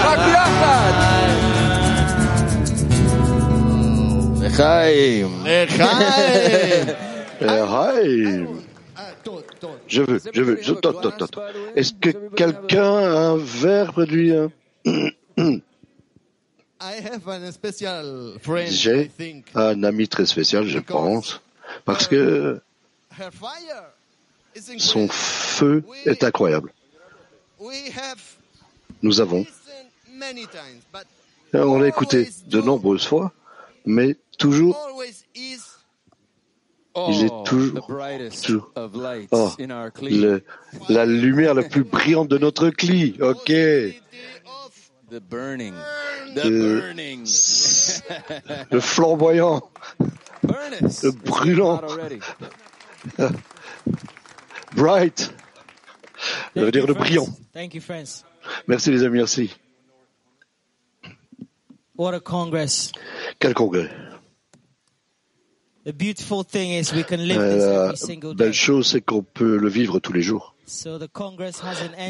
Lechaim. 4.42 5.32
Lechaim. 5.46 6.86
Lechaim. 7.42 8.48
Je 9.88 10.02
veux, 10.02 10.20
je 10.34 10.42
veux, 10.42 10.60
je. 10.62 10.74
Est-ce 11.76 11.94
que 11.94 12.10
quelqu'un 12.36 12.98
a 12.98 13.30
un 13.30 13.38
verre 13.38 13.94
près 13.94 14.06
de 14.06 14.12
lui 14.12 14.36
hein? 14.36 14.50
J'ai 18.68 19.12
un 19.56 19.84
ami 19.84 20.08
très 20.08 20.26
spécial, 20.26 20.66
je 20.68 20.80
pense, 20.80 21.42
parce 21.86 22.08
que 22.08 22.60
son 24.78 25.08
feu 25.10 25.84
est 26.06 26.24
incroyable. 26.24 26.72
We 27.60 27.90
have 27.96 28.20
Nous 29.02 29.22
avons, 29.22 29.40
listened 29.40 29.90
many 30.14 30.46
times, 30.48 30.82
but 30.94 31.06
on 31.54 31.80
l'a 31.80 31.88
écouté 31.88 32.30
de 32.48 32.62
nombreuses 32.62 33.06
fois, 33.06 33.32
mais 33.86 34.16
toujours, 34.38 34.76
is 35.36 35.62
il 37.08 37.26
est 37.26 37.30
Oh, 37.32 37.44
toujours, 37.46 37.82
the 37.86 37.88
brightest 37.92 38.46
toujours- 38.46 38.72
of 38.76 38.96
lights 38.96 39.28
oh, 39.32 39.52
in 39.60 39.70
our 39.70 39.92
clean. 39.92 40.22
le- 40.22 40.44
la 40.90 41.06
lumière 41.06 41.54
la 41.54 41.64
plus 41.64 41.84
brillante 41.84 42.30
de 42.30 42.38
notre 42.38 42.70
cli. 42.70 43.18
Ok. 43.20 43.52
The 45.10 45.22
burning. 45.22 45.76
The 46.34 46.50
Le- 46.50 46.80
burning. 46.80 47.26
Le 48.72 48.80
flamboyant, 48.80 49.62
le 50.44 51.12
brûlant, 51.12 51.82
bright. 54.76 55.32
Ça 56.56 56.62
veut 56.64 56.72
dire 56.72 56.88
le 56.88 56.94
brillant. 56.94 57.28
Thank 57.54 57.76
you, 57.76 57.82
friends. 57.82 58.24
Merci 58.68 58.92
les 58.92 59.04
amis, 59.04 59.18
merci. 59.18 59.54
What 61.96 62.14
a 62.14 62.20
congress. 62.20 62.92
Quel 63.40 63.54
congrès. 63.54 63.90
The 65.86 65.94
beautiful 65.94 66.44
thing 66.44 66.72
is 66.72 66.92
we 66.94 67.04
can 67.04 67.18
live 67.18 67.40
this 67.40 67.64
every 67.64 67.96
single 67.98 68.30
la 68.32 68.36
belle 68.36 68.54
chose, 68.54 68.88
c'est 68.88 69.02
qu'on 69.02 69.22
peut 69.24 69.58
le 69.58 69.70
vivre 69.70 70.00
tous 70.00 70.14
les 70.14 70.24
jours. 70.24 70.55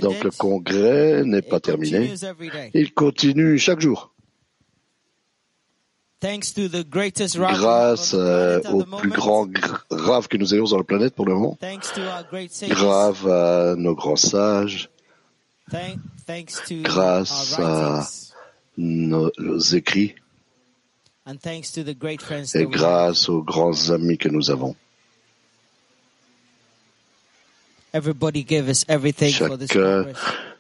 Donc 0.01 0.24
le 0.24 0.32
congrès 0.32 1.24
n'est 1.24 1.41
pas 1.41 1.60
terminé. 1.60 2.14
Il 2.74 2.93
continue 2.93 3.58
chaque 3.60 3.82
jour. 3.82 4.12
Grâce 6.22 8.14
euh, 8.16 8.62
au 8.72 8.84
plus 8.84 9.10
grand 9.10 9.47
grave 9.91 10.28
que 10.28 10.38
nous 10.38 10.53
ayons 10.56 10.66
sur 10.66 10.78
la 10.78 10.84
planète 10.84 11.14
pour 11.14 11.26
le 11.26 11.34
moment, 11.34 11.58
grave 12.70 13.28
à 13.28 13.76
nos 13.76 13.93
grands 13.93 14.16
sages, 14.16 14.89
grâce 16.84 17.60
à 17.60 18.08
nos 18.78 19.30
écrits. 19.74 20.16
Et 22.56 22.66
grâce 22.66 23.30
aux 23.30 23.43
grands 23.43 23.89
amis 23.91 24.18
que 24.18 24.30
nous 24.30 24.49
avons. 24.49 24.76
Chacun 29.32 30.06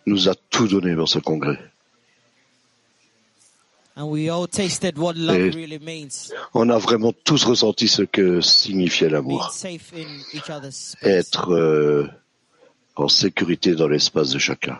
nous 0.05 0.29
a 0.29 0.35
tout 0.49 0.67
donné 0.67 0.95
dans 0.95 1.05
ce 1.05 1.19
congrès. 1.19 1.59
Et 3.97 4.29
on 6.53 6.69
a 6.69 6.77
vraiment 6.77 7.13
tous 7.23 7.43
ressenti 7.45 7.87
ce 7.87 8.01
que 8.03 8.41
signifiait 8.41 9.09
l'amour. 9.09 9.53
Être 11.01 11.51
euh, 11.53 12.07
en 12.95 13.07
sécurité 13.07 13.75
dans 13.75 13.87
l'espace 13.87 14.31
de 14.31 14.39
chacun. 14.39 14.77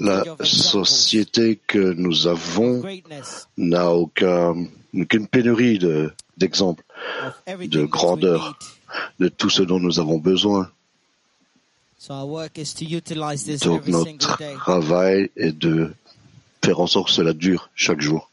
La 0.00 0.24
société 0.44 1.58
que 1.66 1.94
nous 1.94 2.26
avons 2.26 2.82
n'a 3.56 3.90
aucun 3.90 4.66
aucune 4.94 5.26
pénurie 5.26 5.78
de- 5.78 6.12
d'exemples, 6.36 6.84
de 7.46 7.84
grandeur, 7.84 8.58
de 9.18 9.28
tout 9.28 9.50
ce 9.50 9.62
dont 9.62 9.80
nous 9.80 10.00
avons 10.00 10.18
besoin. 10.18 10.70
So 11.98 12.14
our 12.14 12.28
work 12.28 12.58
is 12.58 12.74
to 12.74 12.84
utilize 12.84 13.44
this 13.44 13.60
Donc 13.60 13.86
notre 13.88 14.56
travail 14.58 15.30
est 15.36 15.52
de 15.52 15.92
faire 16.64 16.78
en 16.78 16.86
sorte 16.86 17.08
que 17.08 17.12
cela 17.12 17.32
dure 17.32 17.70
chaque 17.74 18.00
jour. 18.00 18.30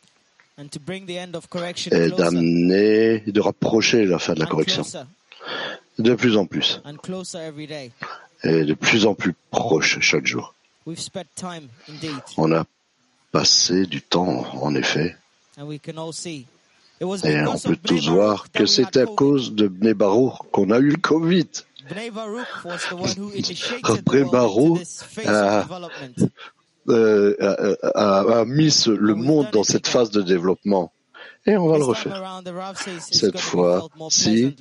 And 0.57 0.67
to 0.71 0.79
bring 0.79 1.05
the 1.05 1.17
end 1.17 1.35
of 1.35 1.47
correction 1.49 1.91
et 1.91 2.09
d'amener, 2.11 3.19
de 3.25 3.41
rapprocher 3.41 4.05
la 4.05 4.19
fin 4.19 4.33
de 4.35 4.39
la 4.39 4.45
correction. 4.45 4.83
de 5.97 6.13
plus 6.13 6.37
en 6.37 6.45
plus. 6.45 6.79
And 6.85 6.97
closer 6.97 7.39
every 7.39 7.67
day. 7.67 7.91
et 8.43 8.63
de 8.63 8.73
plus 8.73 9.05
en 9.05 9.15
plus 9.15 9.33
proche 9.49 9.99
chaque 9.99 10.27
jour. 10.27 10.53
We've 10.85 10.99
spent 10.99 11.25
time 11.35 11.67
indeed, 11.89 12.15
On 12.37 12.51
a 12.51 12.65
passé 13.31 13.87
du 13.87 14.01
temps, 14.01 14.45
en 14.61 14.75
effet, 14.75 15.15
et 15.57 15.63
on 17.03 17.59
peut 17.59 17.77
tous 17.77 18.07
voir 18.09 18.51
que 18.51 18.65
c'est 18.65 18.97
à 18.97 19.05
cause 19.05 19.53
de 19.53 19.67
Bnei 19.67 19.93
Baruch 19.93 20.33
qu'on 20.51 20.71
a 20.71 20.79
eu 20.79 20.89
le 20.89 20.97
Covid. 20.97 21.47
Bnei 21.89 22.11
Baruch 22.11 22.47
euh, 26.87 27.75
a, 27.95 28.45
mis 28.45 28.85
le 28.87 29.15
monde 29.15 29.47
dans 29.51 29.63
cette 29.63 29.87
phase 29.87 30.11
de 30.11 30.21
développement. 30.21 30.91
Et 31.45 31.57
on 31.57 31.67
va 31.67 31.77
le 31.77 31.83
refaire. 31.83 32.41
Cette 32.99 33.39
fois, 33.39 33.87
si 34.09 34.55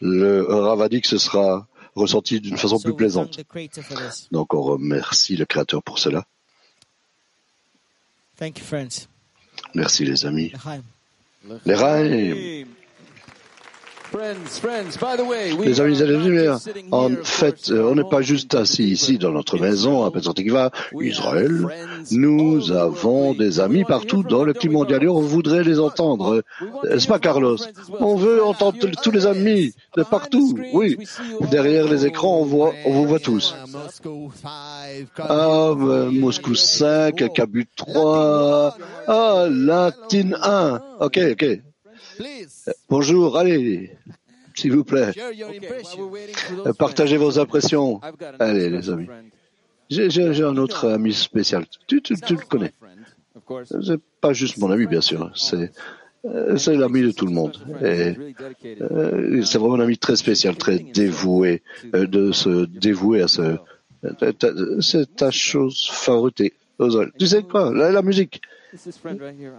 le 0.00 0.42
Rav 0.42 0.80
a 0.82 0.88
dit 0.88 1.00
que 1.00 1.08
ce 1.08 1.18
sera 1.18 1.66
ressenti 1.94 2.40
d'une 2.40 2.56
façon 2.56 2.78
plus 2.78 2.94
plaisante. 2.94 3.38
Donc 4.32 4.54
on 4.54 4.62
remercie 4.62 5.36
le 5.36 5.44
Créateur 5.44 5.82
pour 5.82 5.98
cela. 5.98 6.26
Thank 8.36 8.58
you. 8.58 9.13
Merci 9.74 10.04
les 10.04 10.24
amis. 10.26 10.52
Les 11.66 11.74
Raïm. 11.74 12.02
Friends, 12.02 12.02
friends, 12.02 12.02
by 12.02 12.02
the 12.02 12.12
way, 12.14 12.64
we 12.64 14.03
Les 15.64 15.80
amis 15.80 16.00
are 16.00 16.02
et 16.02 16.06
les 16.06 16.16
not 16.16 16.24
lumières, 16.24 16.52
just 16.54 16.64
sitting 16.66 16.88
en 16.92 17.10
fait, 17.24 17.70
euh, 17.70 17.90
on 17.90 17.94
n'est 17.96 18.08
pas 18.08 18.22
juste 18.22 18.54
assis 18.54 18.84
ici 18.84 19.18
dans 19.18 19.32
notre 19.32 19.58
maison 19.58 20.04
à 20.04 20.10
Petro-Tikva, 20.10 20.70
Israël. 21.00 21.66
Nous 22.12 22.70
avons 22.72 23.34
des 23.34 23.58
amis 23.60 23.84
partout 23.84 24.22
dans 24.22 24.44
le 24.44 24.52
climat 24.52 24.74
mondial 24.74 25.02
et 25.04 25.08
on 25.08 25.20
voudrait 25.20 25.64
les 25.64 25.80
entendre. 25.80 26.42
N'est-ce 26.84 27.08
pas, 27.08 27.18
Carlos? 27.18 27.56
On 28.00 28.14
veut 28.16 28.42
entendre 28.44 28.78
tous- 29.02 29.10
les 29.10 29.26
amis 29.26 29.72
de 29.96 30.02
partout. 30.02 30.54
Oui. 30.72 30.96
Derrière 31.50 31.86
les 31.88 32.06
écrans, 32.06 32.38
on 32.40 32.44
voit, 32.44 32.72
on 32.84 32.92
vous 32.92 33.06
voit 33.06 33.20
tous. 33.20 33.54
Moscow 33.72 34.30
5, 34.42 35.06
Ah, 35.18 35.70
euh, 35.70 36.10
Moscou 36.10 36.54
5, 36.54 37.32
Cabut 37.32 37.66
3, 37.76 38.76
ah, 39.06 39.46
Latine 39.50 40.36
1. 40.42 40.80
Ok, 41.00 41.18
ok. 41.32 41.60
Euh, 42.68 42.72
Bonjour, 42.88 43.36
allez, 43.36 43.90
s'il 44.54 44.72
vous 44.72 44.84
plaît. 44.84 45.12
Euh, 46.66 46.72
Partagez 46.78 47.16
vos 47.16 47.38
impressions. 47.38 48.00
Allez, 48.38 48.70
les 48.70 48.90
amis. 48.90 49.06
J'ai 49.90 50.08
j'ai- 50.10 50.32
j'ai 50.32 50.44
un 50.44 50.56
autre 50.56 50.88
ami 50.88 51.12
spécial. 51.12 51.66
Tu, 51.86 52.00
tu, 52.02 52.14
tu 52.20 52.34
le 52.34 52.40
connais. 52.48 52.72
C'est 53.82 54.00
pas 54.20 54.32
juste 54.32 54.58
mon 54.58 54.70
ami, 54.70 54.86
bien 54.86 55.00
sûr. 55.00 55.30
C'est 55.34 55.72
euh, 56.24 56.56
c'est 56.56 56.74
l'ami 56.74 57.02
de 57.02 57.10
tout 57.10 57.26
le 57.26 57.32
monde. 57.32 57.58
Et 57.82 58.14
euh, 58.80 59.42
c'est 59.42 59.58
vraiment 59.58 59.74
un 59.74 59.80
ami 59.80 59.98
très 59.98 60.16
spécial, 60.16 60.56
très 60.56 60.78
dévoué, 60.78 61.62
euh, 61.94 62.06
de 62.06 62.32
se 62.32 62.64
dévouer 62.66 63.20
à 63.22 63.28
ce. 63.28 63.56
C'est 64.80 65.16
ta 65.16 65.30
chose 65.30 65.88
favorite. 65.90 66.42
Tu 67.18 67.26
sais 67.26 67.42
quoi? 67.42 67.72
La, 67.74 67.90
la 67.90 68.02
musique. 68.02 68.40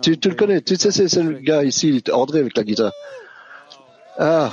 Tu, 0.03 0.19
tu 0.19 0.29
le 0.29 0.35
connais. 0.37 0.61
Tu 0.61 0.77
sais, 0.77 0.91
c'est 0.93 1.09
c'est 1.09 1.23
le 1.23 1.39
gars 1.39 1.65
ici, 1.65 2.03
André 2.13 2.41
avec 2.41 2.57
la 2.57 2.63
guitare. 2.65 2.93
Ah. 4.19 4.51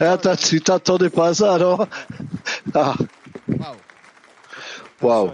Attends, 0.00 0.36
tu 0.36 0.60
t'attendais 0.60 1.10
pas 1.10 1.28
à 1.28 1.34
ça, 1.34 1.58
non 1.58 1.86
Ah. 2.74 2.94
Waouh. 5.00 5.30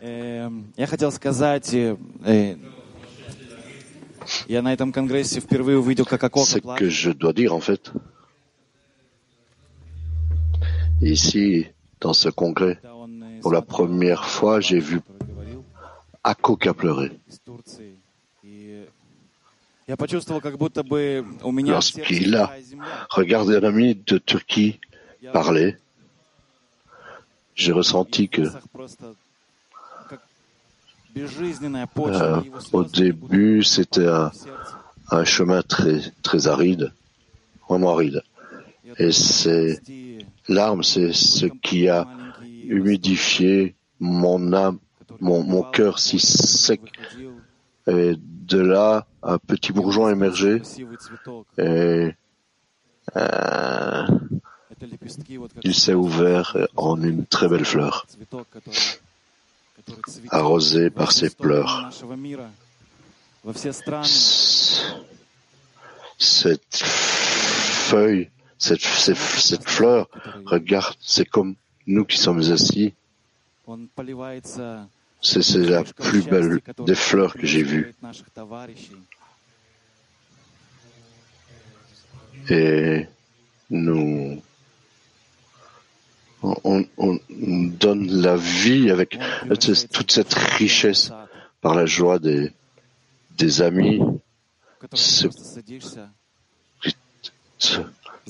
Эм, 0.00 0.72
Я 0.76 0.86
хотел 0.86 1.10
сказать, 1.12 1.74
э, 1.74 1.96
э, 2.24 2.56
я 4.46 4.62
на 4.62 4.72
этом 4.72 4.92
конгрессе 4.92 5.40
впервые 5.40 5.78
увидел, 5.78 6.04
как 6.04 6.22
Акока 6.22 6.46
Ce 6.46 6.58
que 6.58 6.62
плачет. 6.62 6.90
je 6.90 7.12
dois 7.12 7.32
dire, 7.32 7.52
en 7.52 7.60
fait, 7.60 7.90
ici, 11.00 11.66
dans 12.00 12.12
ce 12.12 12.28
congrès, 12.28 12.78
pour 13.43 13.51
la 13.51 13.61
première 13.61 14.23
fois, 14.23 14.61
j'ai 14.61 14.79
vu 14.79 15.01
Akko 16.23 16.55
qui 16.55 16.69
a. 16.69 16.73
Lorsqu'il 21.65 22.37
a 22.37 22.49
regardé 23.09 23.57
un 23.57 23.63
ami 23.63 23.95
de 23.95 24.17
Turquie 24.17 24.79
parler, 25.33 25.75
j'ai 27.53 27.73
ressenti 27.73 28.29
que 28.29 28.43
euh, 31.97 32.41
au 32.71 32.83
début, 32.85 33.61
c'était 33.63 34.07
un, 34.07 35.25
chemin 35.25 35.61
très, 35.63 35.99
très 36.21 36.47
aride, 36.47 36.93
vraiment 37.67 37.91
aride. 37.91 38.23
Et 38.97 39.11
ces 39.11 39.81
larmes, 40.47 40.83
c'est 40.83 41.11
ce 41.11 41.45
qui 41.45 41.89
a 41.89 42.07
humidifié 42.67 43.75
mon 43.99 44.53
âme, 44.53 44.79
mon, 45.19 45.43
mon 45.43 45.63
cœur 45.63 45.99
si 45.99 46.19
sec. 46.19 46.81
Et 47.87 48.13
de 48.17 48.59
là, 48.59 49.05
un 49.21 49.37
petit 49.37 49.71
bourgeon 49.73 50.09
émergé. 50.09 50.61
Et 51.57 52.13
euh, 53.15 54.07
il 55.63 55.75
s'est 55.75 55.93
ouvert 55.93 56.57
en 56.75 57.01
une 57.01 57.25
très 57.25 57.47
belle 57.47 57.65
fleur, 57.65 58.05
arrosée 60.29 60.89
par 60.89 61.11
ses 61.11 61.29
pleurs. 61.29 61.89
Cette 66.17 66.77
feuille, 66.77 68.29
cette, 68.57 68.81
cette, 68.81 69.17
cette 69.17 69.69
fleur, 69.69 70.09
regarde, 70.45 70.95
c'est 71.01 71.25
comme 71.25 71.55
nous 71.87 72.05
qui 72.05 72.17
sommes 72.17 72.51
assis. 72.51 72.93
C'est 75.21 75.41
c'est 75.41 75.65
la 75.65 75.83
plus 75.83 76.23
belle 76.23 76.59
des 76.85 76.95
fleurs 76.95 77.33
que 77.33 77.47
j'ai 77.47 77.63
vues. 77.63 77.93
Et 82.49 83.07
nous, 83.69 84.41
on, 86.41 86.85
on 86.97 87.19
donne 87.79 88.21
la 88.21 88.35
vie 88.35 88.91
avec 88.91 89.17
toute 89.47 90.11
cette 90.11 90.33
richesse 90.33 91.11
par 91.61 91.73
la 91.73 91.85
joie 91.85 92.19
des, 92.19 92.51
des 93.37 93.61
amis. 93.61 94.01
C'est 94.93 95.29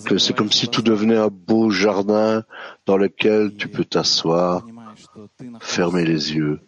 que 0.06 0.18
c'est 0.18 0.36
comme 0.36 0.52
si 0.52 0.68
tout 0.68 0.82
devenait 0.82 1.18
un 1.18 1.30
beau 1.30 1.70
jardin 1.70 2.44
dans 2.86 2.98
lequel 2.98 3.56
tu 3.56 3.68
peux 3.68 3.86
t'asseoir, 3.86 4.66
fermer 5.60 6.06
les 6.06 6.34
yeux. 6.34 6.60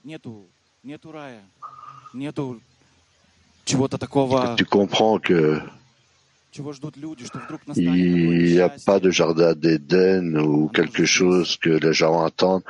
Tu 4.56 4.66
comprends 4.66 5.20
que 5.20 5.60
il 7.76 8.54
n'y 8.54 8.60
a 8.62 8.70
pas 8.86 9.00
de 9.00 9.10
jardin 9.10 9.54
d'Éden 9.54 10.38
ou 10.38 10.70
quelque 10.70 11.06
chose 11.06 11.58
que 11.58 11.70
les 11.70 11.94
gens 11.94 12.24
attendent 12.24 12.64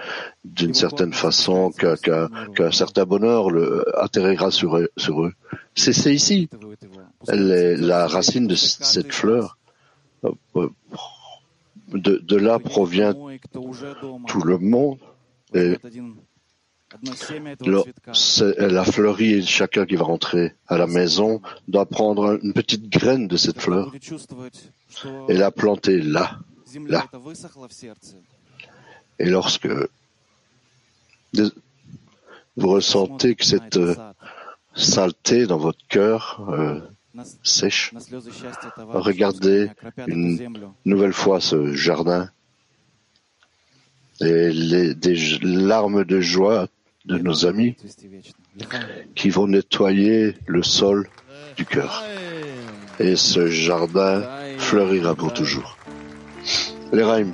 d'une 0.43 0.73
certaine 0.73 1.13
façon, 1.13 1.71
qu'un 1.71 2.71
certain 2.71 3.05
bonheur 3.05 3.51
le, 3.51 3.85
atterrira 3.99 4.49
sur 4.49 4.77
eux. 4.77 5.33
C'est 5.75 6.13
ici. 6.13 6.49
La 7.27 8.07
racine 8.07 8.47
de 8.47 8.55
cette 8.55 9.13
fleur. 9.13 9.57
De, 10.23 12.17
de 12.17 12.35
là 12.35 12.57
provient 12.59 13.13
tout 14.27 14.41
le 14.43 14.57
monde. 14.57 14.97
Et 15.53 15.75
elle 18.57 18.77
a 18.77 18.83
fleuri 18.85 19.33
et 19.33 19.41
chacun 19.41 19.85
qui 19.85 19.95
va 19.95 20.05
rentrer 20.05 20.53
à 20.67 20.77
la 20.77 20.87
maison 20.87 21.41
doit 21.67 21.85
prendre 21.85 22.39
une 22.43 22.53
petite 22.53 22.89
graine 22.89 23.27
de 23.27 23.37
cette 23.37 23.59
fleur 23.59 23.91
et 25.27 25.33
la 25.33 25.51
planter 25.51 26.01
là, 26.01 26.39
là. 26.87 27.05
Et 29.19 29.25
lorsque 29.25 29.67
vous 32.57 32.69
ressentez 32.69 33.35
que 33.35 33.45
cette 33.45 33.77
euh, 33.77 33.95
saleté 34.73 35.45
dans 35.45 35.57
votre 35.57 35.85
cœur 35.87 36.45
euh, 36.49 36.79
sèche, 37.43 37.93
regardez 38.89 39.69
une 40.07 40.39
nouvelle 40.85 41.13
fois 41.13 41.39
ce 41.39 41.73
jardin 41.73 42.29
et 44.21 44.51
les, 44.51 44.95
des 44.95 45.15
larmes 45.41 46.05
de 46.05 46.19
joie 46.21 46.67
de 47.05 47.17
nos 47.17 47.45
amis 47.45 47.75
qui 49.15 49.29
vont 49.29 49.47
nettoyer 49.47 50.35
le 50.47 50.63
sol 50.63 51.09
du 51.57 51.65
cœur. 51.65 52.03
Et 52.99 53.15
ce 53.15 53.47
jardin 53.47 54.23
fleurira 54.57 55.15
pour 55.15 55.33
toujours. 55.33 55.77
Les 56.93 57.03
Raïm. 57.03 57.33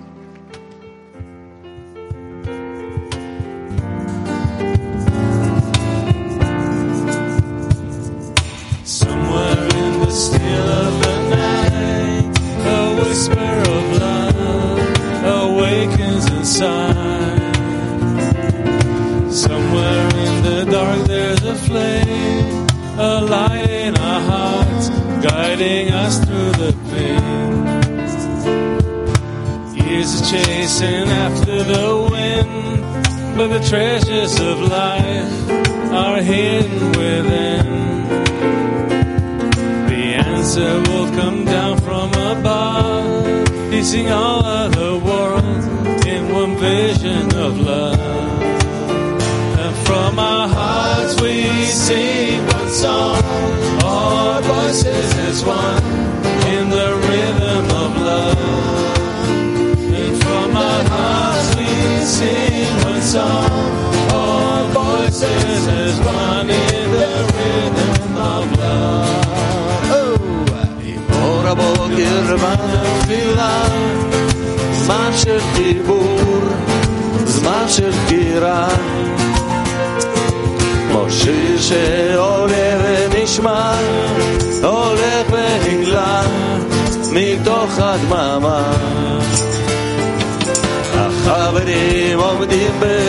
with 92.42 92.52
him. 92.52 93.01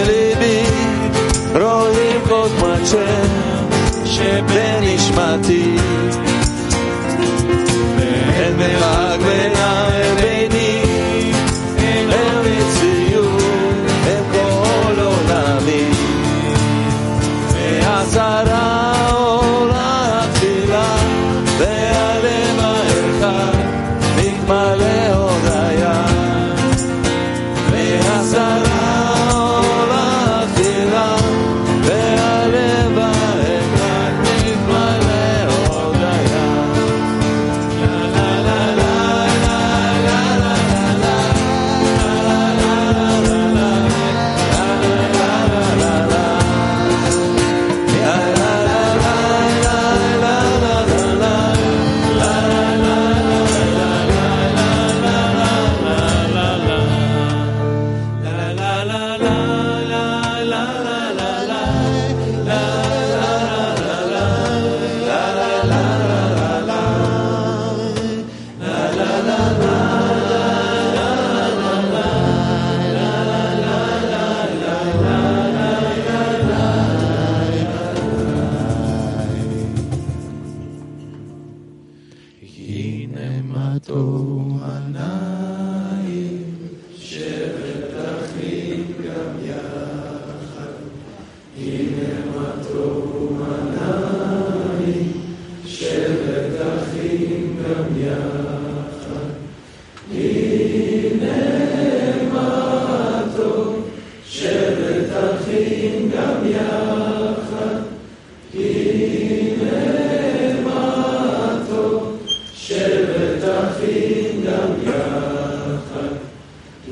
kingdom, 113.82 114.84
Yahweh, 114.84 116.18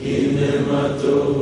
in 0.02 0.36
the 0.36 1.39